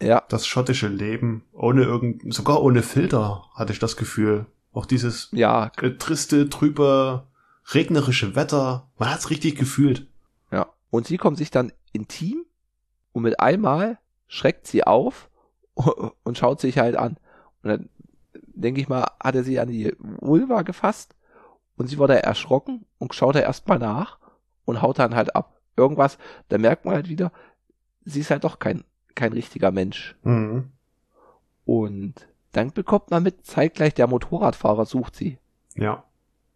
[0.00, 1.44] Ja, Das schottische Leben.
[1.52, 4.46] Ohne irgend, sogar ohne Filter hatte ich das Gefühl.
[4.72, 7.26] Auch dieses ja, äh, triste, trübe,
[7.72, 8.88] regnerische Wetter.
[8.98, 10.06] Man hat's richtig gefühlt.
[10.50, 10.66] Ja.
[10.90, 12.44] Und sie kommt sich dann intim
[13.12, 15.30] und mit einmal schreckt sie auf
[15.74, 17.16] und schaut sich halt an.
[17.62, 17.88] Und dann
[18.32, 21.14] denke ich mal, hat er sie an die Vulva gefasst
[21.76, 24.18] und sie wurde erschrocken und schaut er erstmal nach
[24.64, 25.60] und haut dann halt ab.
[25.76, 26.18] Irgendwas,
[26.48, 27.32] da merkt man halt wieder,
[28.04, 30.16] sie ist halt doch kein, kein richtiger Mensch.
[30.22, 30.70] Mhm.
[31.64, 32.14] Und
[32.52, 35.38] dann bekommt man mit, zeitgleich der Motorradfahrer sucht sie
[35.74, 36.04] Ja.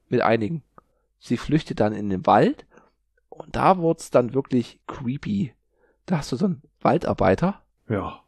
[0.08, 0.62] mit einigen.
[1.18, 2.66] Sie flüchtet dann in den Wald
[3.28, 5.52] und da wird's dann wirklich creepy.
[6.06, 8.20] Da hast du so einen Waldarbeiter, Ja.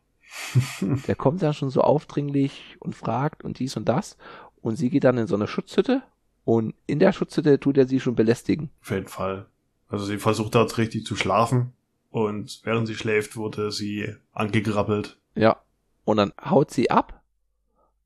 [1.07, 4.17] der kommt dann schon so aufdringlich und fragt und dies und das
[4.61, 6.03] und sie geht dann in so eine Schutzhütte
[6.45, 8.71] und in der Schutzhütte tut er sie schon belästigen.
[8.83, 9.47] Auf jeden Fall.
[9.89, 11.73] Also sie versucht dort richtig zu schlafen
[12.11, 15.19] und während sie schläft, wurde sie angegrabbelt.
[15.35, 15.57] Ja.
[16.05, 17.23] Und dann haut sie ab,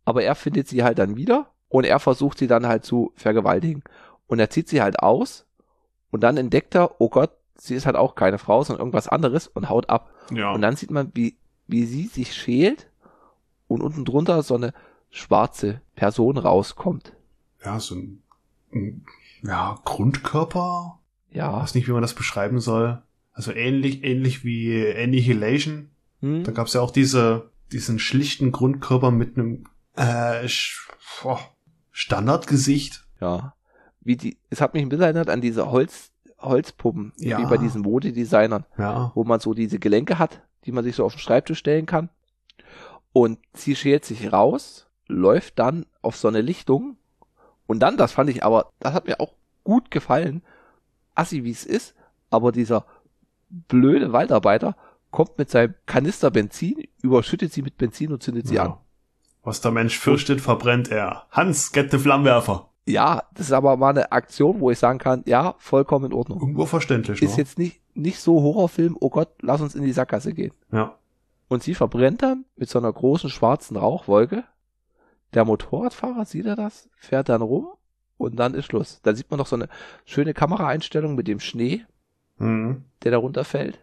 [0.05, 3.83] aber er findet sie halt dann wieder und er versucht sie dann halt zu vergewaltigen.
[4.27, 5.47] Und er zieht sie halt aus
[6.11, 9.47] und dann entdeckt er, oh Gott, sie ist halt auch keine Frau, sondern irgendwas anderes
[9.49, 10.11] und haut ab.
[10.33, 10.53] Ja.
[10.53, 12.89] Und dann sieht man, wie, wie sie sich schält
[13.69, 14.73] und unten drunter so eine
[15.11, 17.13] schwarze Person rauskommt.
[17.65, 18.23] ja, so ein, ein
[19.43, 20.99] ja, Grundkörper.
[21.31, 21.53] Ja.
[21.53, 23.03] weiß nicht, wie man das beschreiben soll.
[23.33, 25.91] Also ähnlich, ähnlich wie Annihilation.
[26.21, 26.45] Hm?
[26.45, 29.65] Da gab's ja auch diese, diesen schlichten Grundkörper mit einem
[29.97, 30.47] äh,
[31.23, 31.41] boah,
[31.91, 33.05] Standardgesicht.
[33.21, 33.55] Ja.
[34.01, 37.39] Wie die, es hat mich ein bisschen erinnert an diese Holz, Holzpuppen, Ja.
[37.39, 39.11] wie bei diesen Modedesignern, Ja.
[39.15, 42.11] wo man so diese Gelenke hat, die man sich so auf den Schreibtisch stellen kann.
[43.13, 46.97] Und sie schält sich raus, läuft dann auf so eine Lichtung.
[47.67, 50.43] Und dann, das fand ich aber, das hat mir auch gut gefallen,
[51.15, 51.95] assi wie es ist,
[52.31, 52.85] aber dieser
[53.49, 54.77] blöde Waldarbeiter
[55.11, 58.65] kommt mit seinem Kanister Benzin, überschüttet sie mit Benzin und zündet sie ja.
[58.65, 58.75] an.
[59.43, 61.27] Was der Mensch fürchtet, verbrennt er.
[61.31, 62.71] Hans, get den Flammenwerfer.
[62.87, 66.41] Ja, das ist aber mal eine Aktion, wo ich sagen kann, ja, vollkommen in Ordnung.
[66.41, 67.39] Irgendwo verständlich, Ist ne?
[67.39, 70.53] jetzt nicht, nicht so Horrorfilm, oh Gott, lass uns in die Sackgasse gehen.
[70.71, 70.97] Ja.
[71.49, 74.45] Und sie verbrennt dann mit so einer großen schwarzen Rauchwolke.
[75.35, 77.69] Der Motorradfahrer, sieht er das, fährt dann rum
[78.19, 79.01] und dann ist Schluss.
[79.03, 79.69] Da sieht man noch so eine
[80.05, 81.85] schöne Kameraeinstellung mit dem Schnee,
[82.39, 82.85] Mhm.
[83.03, 83.79] der da runterfällt.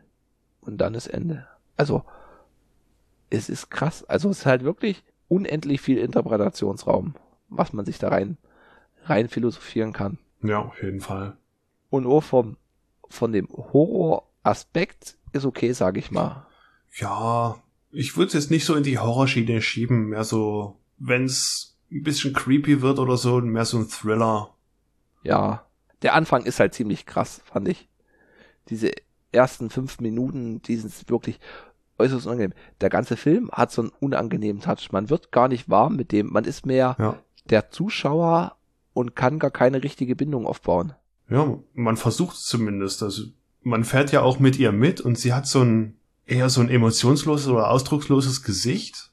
[0.61, 1.47] Und dann ist Ende.
[1.77, 2.03] Also,
[3.29, 4.03] es ist krass.
[4.05, 7.15] Also, es ist halt wirklich unendlich viel Interpretationsraum,
[7.49, 8.37] was man sich da rein,
[9.05, 10.17] rein philosophieren kann.
[10.43, 11.37] Ja, auf jeden Fall.
[11.89, 12.57] Und nur vom,
[13.09, 16.45] von dem Horror-Aspekt ist okay, sage ich mal.
[16.97, 17.55] Ja,
[17.91, 22.33] ich würde es jetzt nicht so in die Horrorschiene schieben, mehr so, wenn's ein bisschen
[22.33, 24.53] creepy wird oder so, mehr so ein Thriller.
[25.23, 25.65] Ja,
[26.01, 27.87] der Anfang ist halt ziemlich krass, fand ich.
[28.69, 28.91] Diese
[29.31, 31.39] ersten fünf Minuten, die sind wirklich
[31.97, 32.53] äußerst unangenehm.
[32.79, 34.91] Der ganze Film hat so einen unangenehmen Touch.
[34.91, 36.27] Man wird gar nicht warm mit dem.
[36.31, 37.19] Man ist mehr Ja.
[37.49, 38.55] der Zuschauer
[38.93, 40.93] und kann gar keine richtige Bindung aufbauen.
[41.29, 43.03] Ja, man versucht es zumindest.
[43.03, 43.23] Also
[43.61, 46.69] man fährt ja auch mit ihr mit und sie hat so ein eher so ein
[46.69, 49.11] emotionsloses oder ausdrucksloses Gesicht,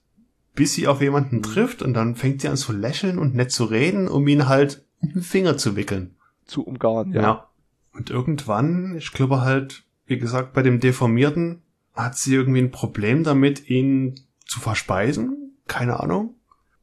[0.59, 1.43] bis sie auf jemanden Mhm.
[1.43, 4.85] trifft und dann fängt sie an zu lächeln und nett zu reden, um ihn halt
[5.01, 6.17] um den Finger zu wickeln.
[6.45, 7.23] Zu umgarnen, ja.
[7.23, 7.49] Ja.
[7.93, 11.63] Und irgendwann, ich glaube halt, wie gesagt, bei dem Deformierten
[11.95, 15.53] hat sie irgendwie ein Problem damit, ihn zu verspeisen.
[15.67, 16.35] Keine Ahnung.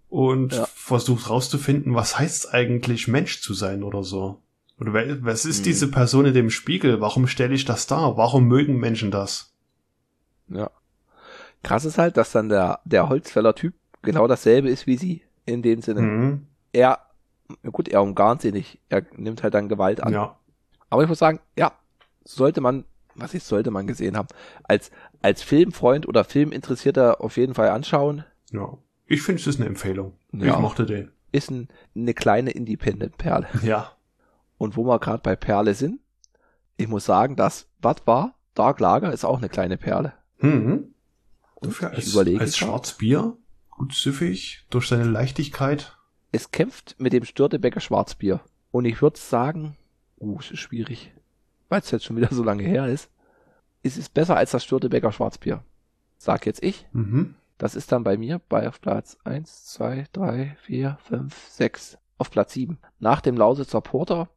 [0.10, 0.68] Und Ja.
[0.74, 4.42] versucht rauszufinden, was heißt eigentlich Mensch zu sein oder so.
[4.80, 5.64] Oder was ist Hm.
[5.64, 7.02] diese Person in dem Spiegel?
[7.02, 8.18] Warum stelle ich das dar?
[8.18, 9.54] Warum mögen Menschen das?
[10.50, 10.70] Ja.
[11.66, 15.24] Krass ist halt, dass dann der, der Holzfäller-Typ genau dasselbe ist wie sie.
[15.48, 16.02] In dem Sinne.
[16.02, 16.48] Mhm.
[16.74, 17.00] Er,
[17.72, 18.80] gut, er umgarnt sie nicht.
[18.90, 20.14] Er nimmt halt dann Gewalt an.
[20.14, 20.38] Ja.
[20.92, 21.72] Aber ich muss sagen, ja,
[22.24, 22.86] sollte man,
[23.16, 24.28] was ist, sollte man gesehen haben,
[24.64, 24.92] als,
[25.24, 28.24] als Filmfreund oder Filminteressierter auf jeden Fall anschauen.
[28.52, 28.78] Ja.
[29.08, 30.14] Ich finde, es ist eine Empfehlung.
[30.34, 30.54] Ja.
[30.54, 31.12] Ich mochte den.
[31.32, 33.48] Ist ein, eine kleine Independent-Perle.
[33.64, 33.92] Ja.
[34.58, 36.00] Und wo wir gerade bei Perle sind,
[36.78, 40.14] ich muss sagen, das was war, Dark Lager ist auch eine kleine Perle.
[40.40, 40.95] Mhm.
[41.62, 43.38] Dafür als, überlege als Schwarzbier.
[43.70, 44.66] Gut süffig.
[44.70, 45.98] Durch seine Leichtigkeit.
[46.32, 48.42] es kämpft mit dem Störtebecker Schwarzbier.
[48.72, 49.78] Und ich würde sagen,
[50.20, 51.14] uh, es ist schwierig,
[51.70, 53.10] weil es jetzt schon wieder so lange her ist.
[53.84, 55.64] Es ist besser als das Störtebecker Schwarzbier.
[56.18, 56.88] Sag jetzt ich.
[56.92, 57.36] Mhm.
[57.58, 61.98] Das ist dann bei mir bei auf Platz 1, 2, 3, 4, 5, 6.
[62.18, 62.78] Auf Platz 7.
[63.00, 64.30] Nach dem Lausitzer Porter,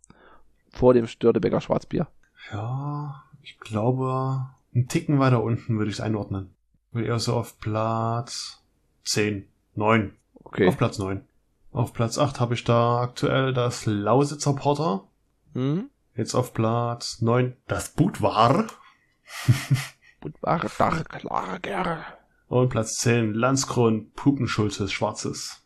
[0.70, 2.08] vor dem Störtebecker Schwarzbier.
[2.52, 6.54] Ja, ich glaube, einen Ticken weiter unten würde ich es einordnen.
[6.92, 8.62] Würde eher so auf Platz
[9.04, 10.16] 10, 9.
[10.34, 10.68] Okay.
[10.68, 11.24] Auf Platz 9.
[11.72, 15.06] Auf Platz 8 habe ich da aktuell das Lausitzer Porter.
[15.52, 15.90] Hm?
[16.14, 18.66] Jetzt auf Platz 9 das Budvar.
[20.24, 22.04] Und war Dark Lager.
[22.48, 25.62] Und Platz 10 Landskron Pupenschulzes Schwarzes.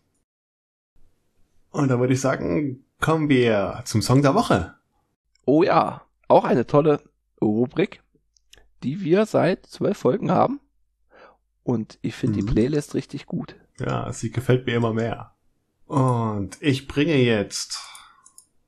[1.70, 4.74] Und da würde ich sagen, kommen wir zum Song der Woche.
[5.46, 7.02] Oh ja, auch eine tolle
[7.40, 8.02] Rubrik,
[8.82, 10.60] die wir seit zwölf Folgen haben.
[11.64, 12.46] Und ich finde Mhm.
[12.46, 13.56] die Playlist richtig gut.
[13.78, 15.34] Ja, sie gefällt mir immer mehr.
[15.86, 17.78] Und ich bringe jetzt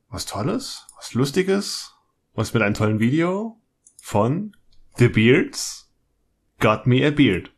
[0.09, 1.95] was Tolles, was Lustiges,
[2.35, 3.61] was mit einem tollen Video
[4.01, 4.57] von
[4.97, 5.91] The Beards.
[6.61, 7.51] Got Me a Beard.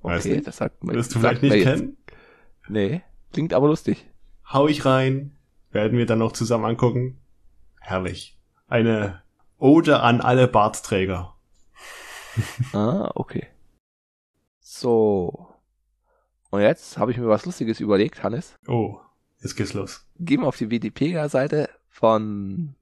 [0.00, 0.46] Weiß Okay, nicht.
[0.46, 0.94] das sagt man.
[0.96, 1.96] Wirst du vielleicht nicht kennen?
[2.68, 3.02] Nee,
[3.32, 4.08] klingt aber lustig.
[4.50, 5.36] Hau ich rein.
[5.70, 7.20] Werden wir dann noch zusammen angucken.
[7.80, 8.38] Herrlich.
[8.68, 9.22] Eine
[9.58, 11.34] Ode an alle Bartträger.
[12.72, 13.46] Ah, okay.
[14.74, 15.48] So.
[16.50, 18.54] Und jetzt habe ich mir was Lustiges überlegt, Hannes.
[18.66, 18.98] Oh,
[19.42, 20.06] jetzt geht's los.
[20.18, 22.74] Gehen wir auf die Wikipedia-Seite von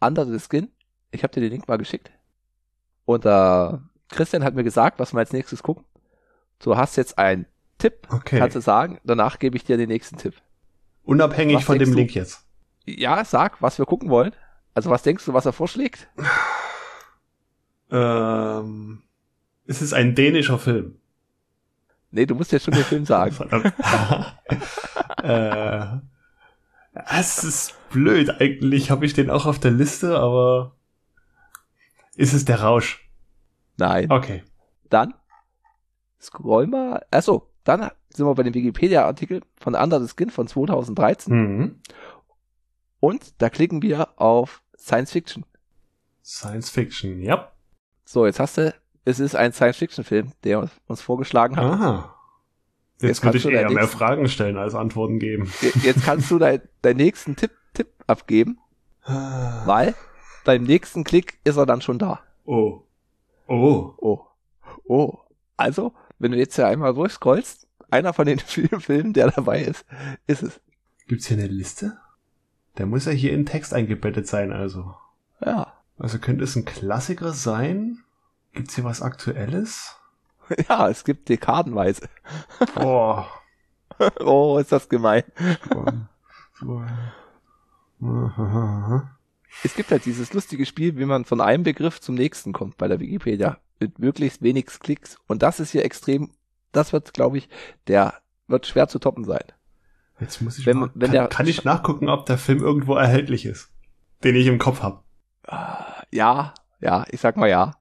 [0.00, 0.70] Under the Skin.
[1.12, 2.10] Ich habe dir den Link mal geschickt.
[3.06, 3.78] Und äh,
[4.10, 5.84] Christian hat mir gesagt, was wir als nächstes gucken.
[6.58, 7.46] Du hast jetzt einen
[7.78, 8.38] Tipp, Okay.
[8.38, 9.00] kannst du sagen.
[9.04, 10.34] Danach gebe ich dir den nächsten Tipp.
[11.04, 11.96] Unabhängig Was von dem du?
[11.96, 12.44] Link jetzt.
[12.84, 14.32] Ja, sag, was wir gucken wollen.
[14.74, 16.06] Also was denkst du, was er vorschlägt?
[17.90, 19.02] Ähm,
[19.66, 20.98] es ist ein dänischer Film.
[22.14, 23.34] Nee, du musst jetzt schon den Film sagen.
[25.22, 25.86] Äh,
[26.92, 28.40] es ist blöd.
[28.40, 30.76] Eigentlich habe ich den auch auf der Liste, aber
[32.14, 33.08] ist es der Rausch?
[33.78, 34.10] Nein.
[34.10, 34.44] Okay.
[34.90, 35.14] Dann
[36.20, 37.04] scroll mal.
[37.10, 41.34] Achso, dann sind wir bei dem Wikipedia-Artikel von Under the Skin von 2013.
[41.34, 41.80] Mhm.
[43.00, 45.46] Und da klicken wir auf Science Fiction.
[46.22, 47.50] Science Fiction, ja.
[48.04, 48.74] So, jetzt hast du,
[49.04, 51.64] es ist ein Science-Fiction-Film, der uns vorgeschlagen hat.
[51.64, 52.14] Aha.
[53.00, 55.50] Jetzt Jetzt könnte ich eher mehr Fragen stellen als Antworten geben.
[55.60, 58.58] Je- Jetzt kannst du dein, deinen nächsten Tipp, Tipp abgeben,
[59.04, 59.94] weil
[60.44, 62.20] beim nächsten Klick ist er dann schon da.
[62.44, 62.82] Oh.
[63.48, 63.92] Oh.
[63.98, 64.20] Oh.
[64.86, 65.18] Oh.
[65.56, 69.84] Also, wenn du jetzt ja einmal durchscrollst, einer von den vielen Filmen, der dabei ist,
[70.26, 70.60] ist es.
[71.08, 71.98] Gibt's hier eine Liste?
[72.78, 74.94] Der muss ja hier in Text eingebettet sein, also.
[75.44, 75.74] Ja.
[75.98, 78.03] Also könnte es ein Klassiker sein?
[78.54, 79.96] Gibt's hier was Aktuelles?
[80.68, 82.08] Ja, es gibt dekadenweise.
[82.74, 83.28] Boah.
[84.20, 85.22] Oh, ist das gemein.
[89.62, 92.88] Es gibt halt dieses lustige Spiel, wie man von einem Begriff zum nächsten kommt bei
[92.88, 93.58] der Wikipedia.
[93.78, 95.16] Mit möglichst wenig Klicks.
[95.28, 96.32] Und das ist hier extrem,
[96.72, 97.48] das wird, glaube ich,
[97.86, 98.14] der
[98.48, 99.44] wird schwer zu toppen sein.
[100.20, 102.96] Jetzt muss ich Wenn- mal, wenn kann, der- kann ich nachgucken, ob der Film irgendwo
[102.96, 103.70] erhältlich ist,
[104.24, 105.00] den ich im Kopf habe.
[105.46, 107.76] Ah, Ja, ja, ich sag mal ja.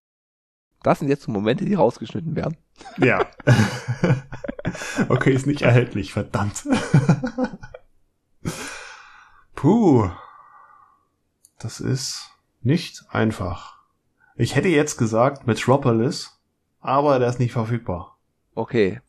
[0.84, 2.57] Das sind jetzt so Momente, die rausgeschnitten werden.
[2.97, 3.25] Ja.
[5.09, 6.63] okay, ist nicht erhältlich, verdammt.
[9.55, 10.09] Puh.
[11.59, 12.29] Das ist
[12.61, 13.77] nicht einfach.
[14.36, 16.39] Ich hätte jetzt gesagt Metropolis,
[16.79, 18.17] aber der ist nicht verfügbar.
[18.55, 18.99] Okay.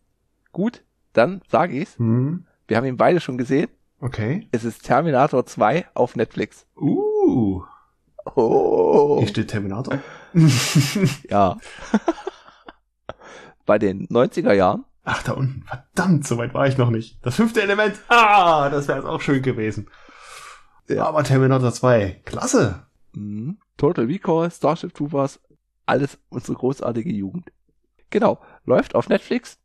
[0.53, 1.99] Gut, dann sage ich's.
[1.99, 3.69] Hm, Wir haben ihn beide schon gesehen.
[4.01, 4.47] okay.
[4.53, 6.67] Es ist Terminator 2 auf Netflix.
[6.77, 7.63] Uh.
[8.25, 9.19] Oh.
[9.19, 9.99] Hier steht Terminator.
[11.31, 11.59] Ja.
[13.67, 14.85] Bei den 90er Jahren.
[15.05, 15.65] Ach, da unten.
[15.67, 17.19] Verdammt, so weit war ich noch nicht.
[17.25, 17.99] Das fünfte Element.
[18.09, 19.89] Ah, das wäre jetzt auch schön gewesen.
[20.89, 21.07] Ja.
[21.07, 22.23] Aber Terminator 2.
[22.25, 22.87] Klasse.
[23.13, 23.59] Mhm.
[23.77, 25.41] Total Recall, Starship Troopers,
[25.87, 27.51] alles unsere großartige Jugend.
[28.11, 29.59] Genau, läuft auf Netflix.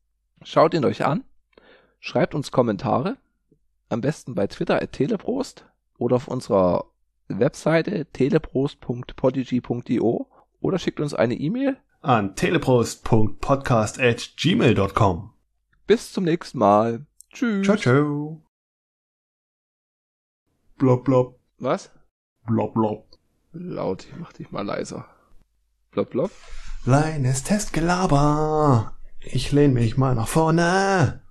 [0.44, 1.24] Schaut ihn euch an.
[2.00, 3.18] Schreibt uns Kommentare.
[3.90, 5.66] Am besten bei Twitter at teleprost
[5.98, 6.86] oder auf unserer
[7.30, 10.28] Webseite teleprost.podigy.io
[10.62, 11.78] oder schickt uns eine E-Mail.
[12.02, 15.34] An teleprost.podcast at gmail.com.
[15.88, 17.06] Bis zum nächsten Mal.
[17.32, 17.66] Tschüss.
[17.66, 18.44] Ciao, ciao.
[20.78, 21.92] Blob, blob, Was?
[22.48, 23.06] blob, blob.
[23.52, 25.08] Laut, ich mach dich mal leiser.
[25.92, 26.30] Blop, blop.
[26.84, 28.96] Kleines Testgelaber.
[29.20, 31.22] Ich lehn mich mal nach vorne.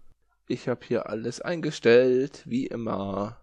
[0.47, 3.41] Ich habe hier alles eingestellt, wie immer.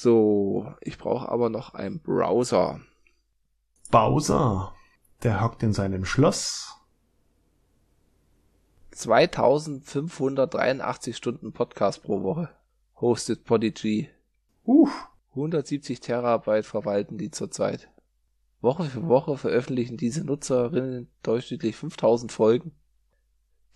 [0.00, 2.80] So, ich brauche aber noch einen Browser.
[3.90, 4.72] Bowser.
[5.24, 6.76] Der hockt in seinem Schloss.
[8.92, 12.48] 2583 Stunden Podcast pro Woche.
[13.00, 14.08] Hostet Podigy.
[14.62, 15.08] Uff.
[15.30, 17.90] 170 Terabyte verwalten die zurzeit.
[18.60, 22.70] Woche für Woche veröffentlichen diese Nutzerinnen durchschnittlich 5000 Folgen.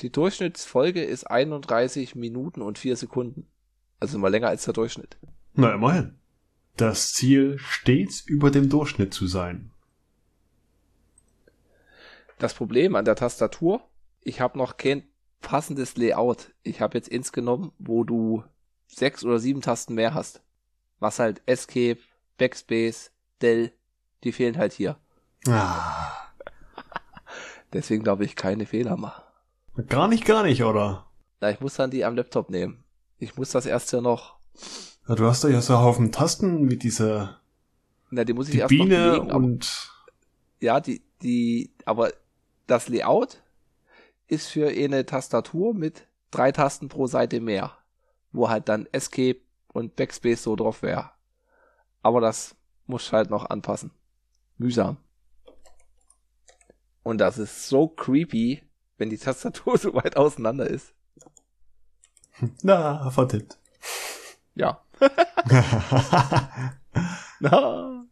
[0.02, 3.48] Die Durchschnittsfolge ist 31 Minuten und 4 Sekunden.
[3.98, 5.18] Also immer länger als der Durchschnitt.
[5.54, 6.18] Na, immerhin.
[6.76, 9.70] Das Ziel, stets über dem Durchschnitt zu sein.
[12.38, 13.88] Das Problem an der Tastatur,
[14.20, 15.04] ich habe noch kein
[15.40, 16.52] passendes Layout.
[16.62, 18.44] Ich habe jetzt ins genommen, wo du
[18.86, 20.42] sechs oder sieben Tasten mehr hast.
[20.98, 21.98] Was halt Escape,
[22.38, 23.72] Backspace, Del,
[24.24, 24.96] die fehlen halt hier.
[25.48, 26.12] Ah.
[27.72, 29.22] Deswegen glaube ich keine Fehler machen.
[29.88, 31.06] Gar nicht, gar nicht, oder?
[31.40, 32.84] Na, ich muss dann die am Laptop nehmen.
[33.18, 34.36] Ich muss das erst ja noch,
[35.08, 37.42] Ja, du hast doch ja so einen Haufen Tasten mit dieser
[38.14, 39.90] na, die muss ich die erst Biene belegen, aber, und
[40.60, 42.12] ja, die, die, aber
[42.66, 43.42] das Layout
[44.28, 47.72] ist für eine Tastatur mit drei Tasten pro Seite mehr,
[48.30, 49.40] wo halt dann Escape
[49.72, 51.10] und Backspace so drauf wäre.
[52.02, 52.54] Aber das
[52.86, 53.92] muss ich halt noch anpassen.
[54.58, 54.98] Mühsam.
[57.02, 58.62] Und das ist so creepy,
[58.98, 60.92] wenn die Tastatur so weit auseinander ist.
[62.62, 63.58] na, vertippt.
[64.54, 64.84] Ja.
[67.40, 68.04] Na.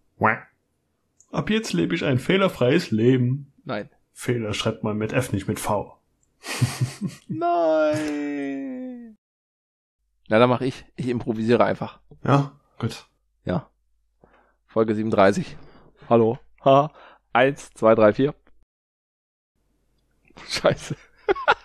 [1.32, 3.52] Ab jetzt lebe ich ein fehlerfreies Leben.
[3.64, 3.88] Nein.
[4.12, 5.96] Fehler schreibt man mit F, nicht mit V.
[7.28, 9.16] Nein.
[10.28, 10.84] Na, dann mach ich.
[10.96, 12.00] Ich improvisiere einfach.
[12.24, 13.06] Ja, gut.
[13.44, 13.70] Ja.
[14.66, 15.56] Folge 37.
[16.08, 16.38] Hallo.
[16.64, 16.92] Ha.
[17.32, 18.34] Eins, zwei, drei, vier.
[20.48, 20.96] Scheiße.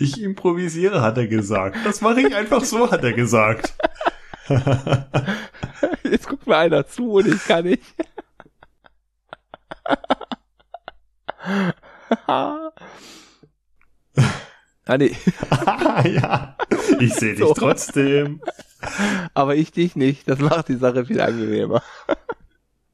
[0.00, 1.76] Ich improvisiere, hat er gesagt.
[1.84, 3.74] Das mache ich einfach so, hat er gesagt.
[6.02, 7.82] Jetzt guckt mir einer zu und ich kann nicht.
[12.26, 12.70] ah,
[14.98, 15.14] nee.
[16.04, 16.56] ja,
[16.98, 17.52] ich sehe dich So.
[17.52, 18.40] trotzdem.
[19.34, 20.26] Aber ich dich nicht.
[20.28, 21.82] Das macht die Sache viel angenehmer.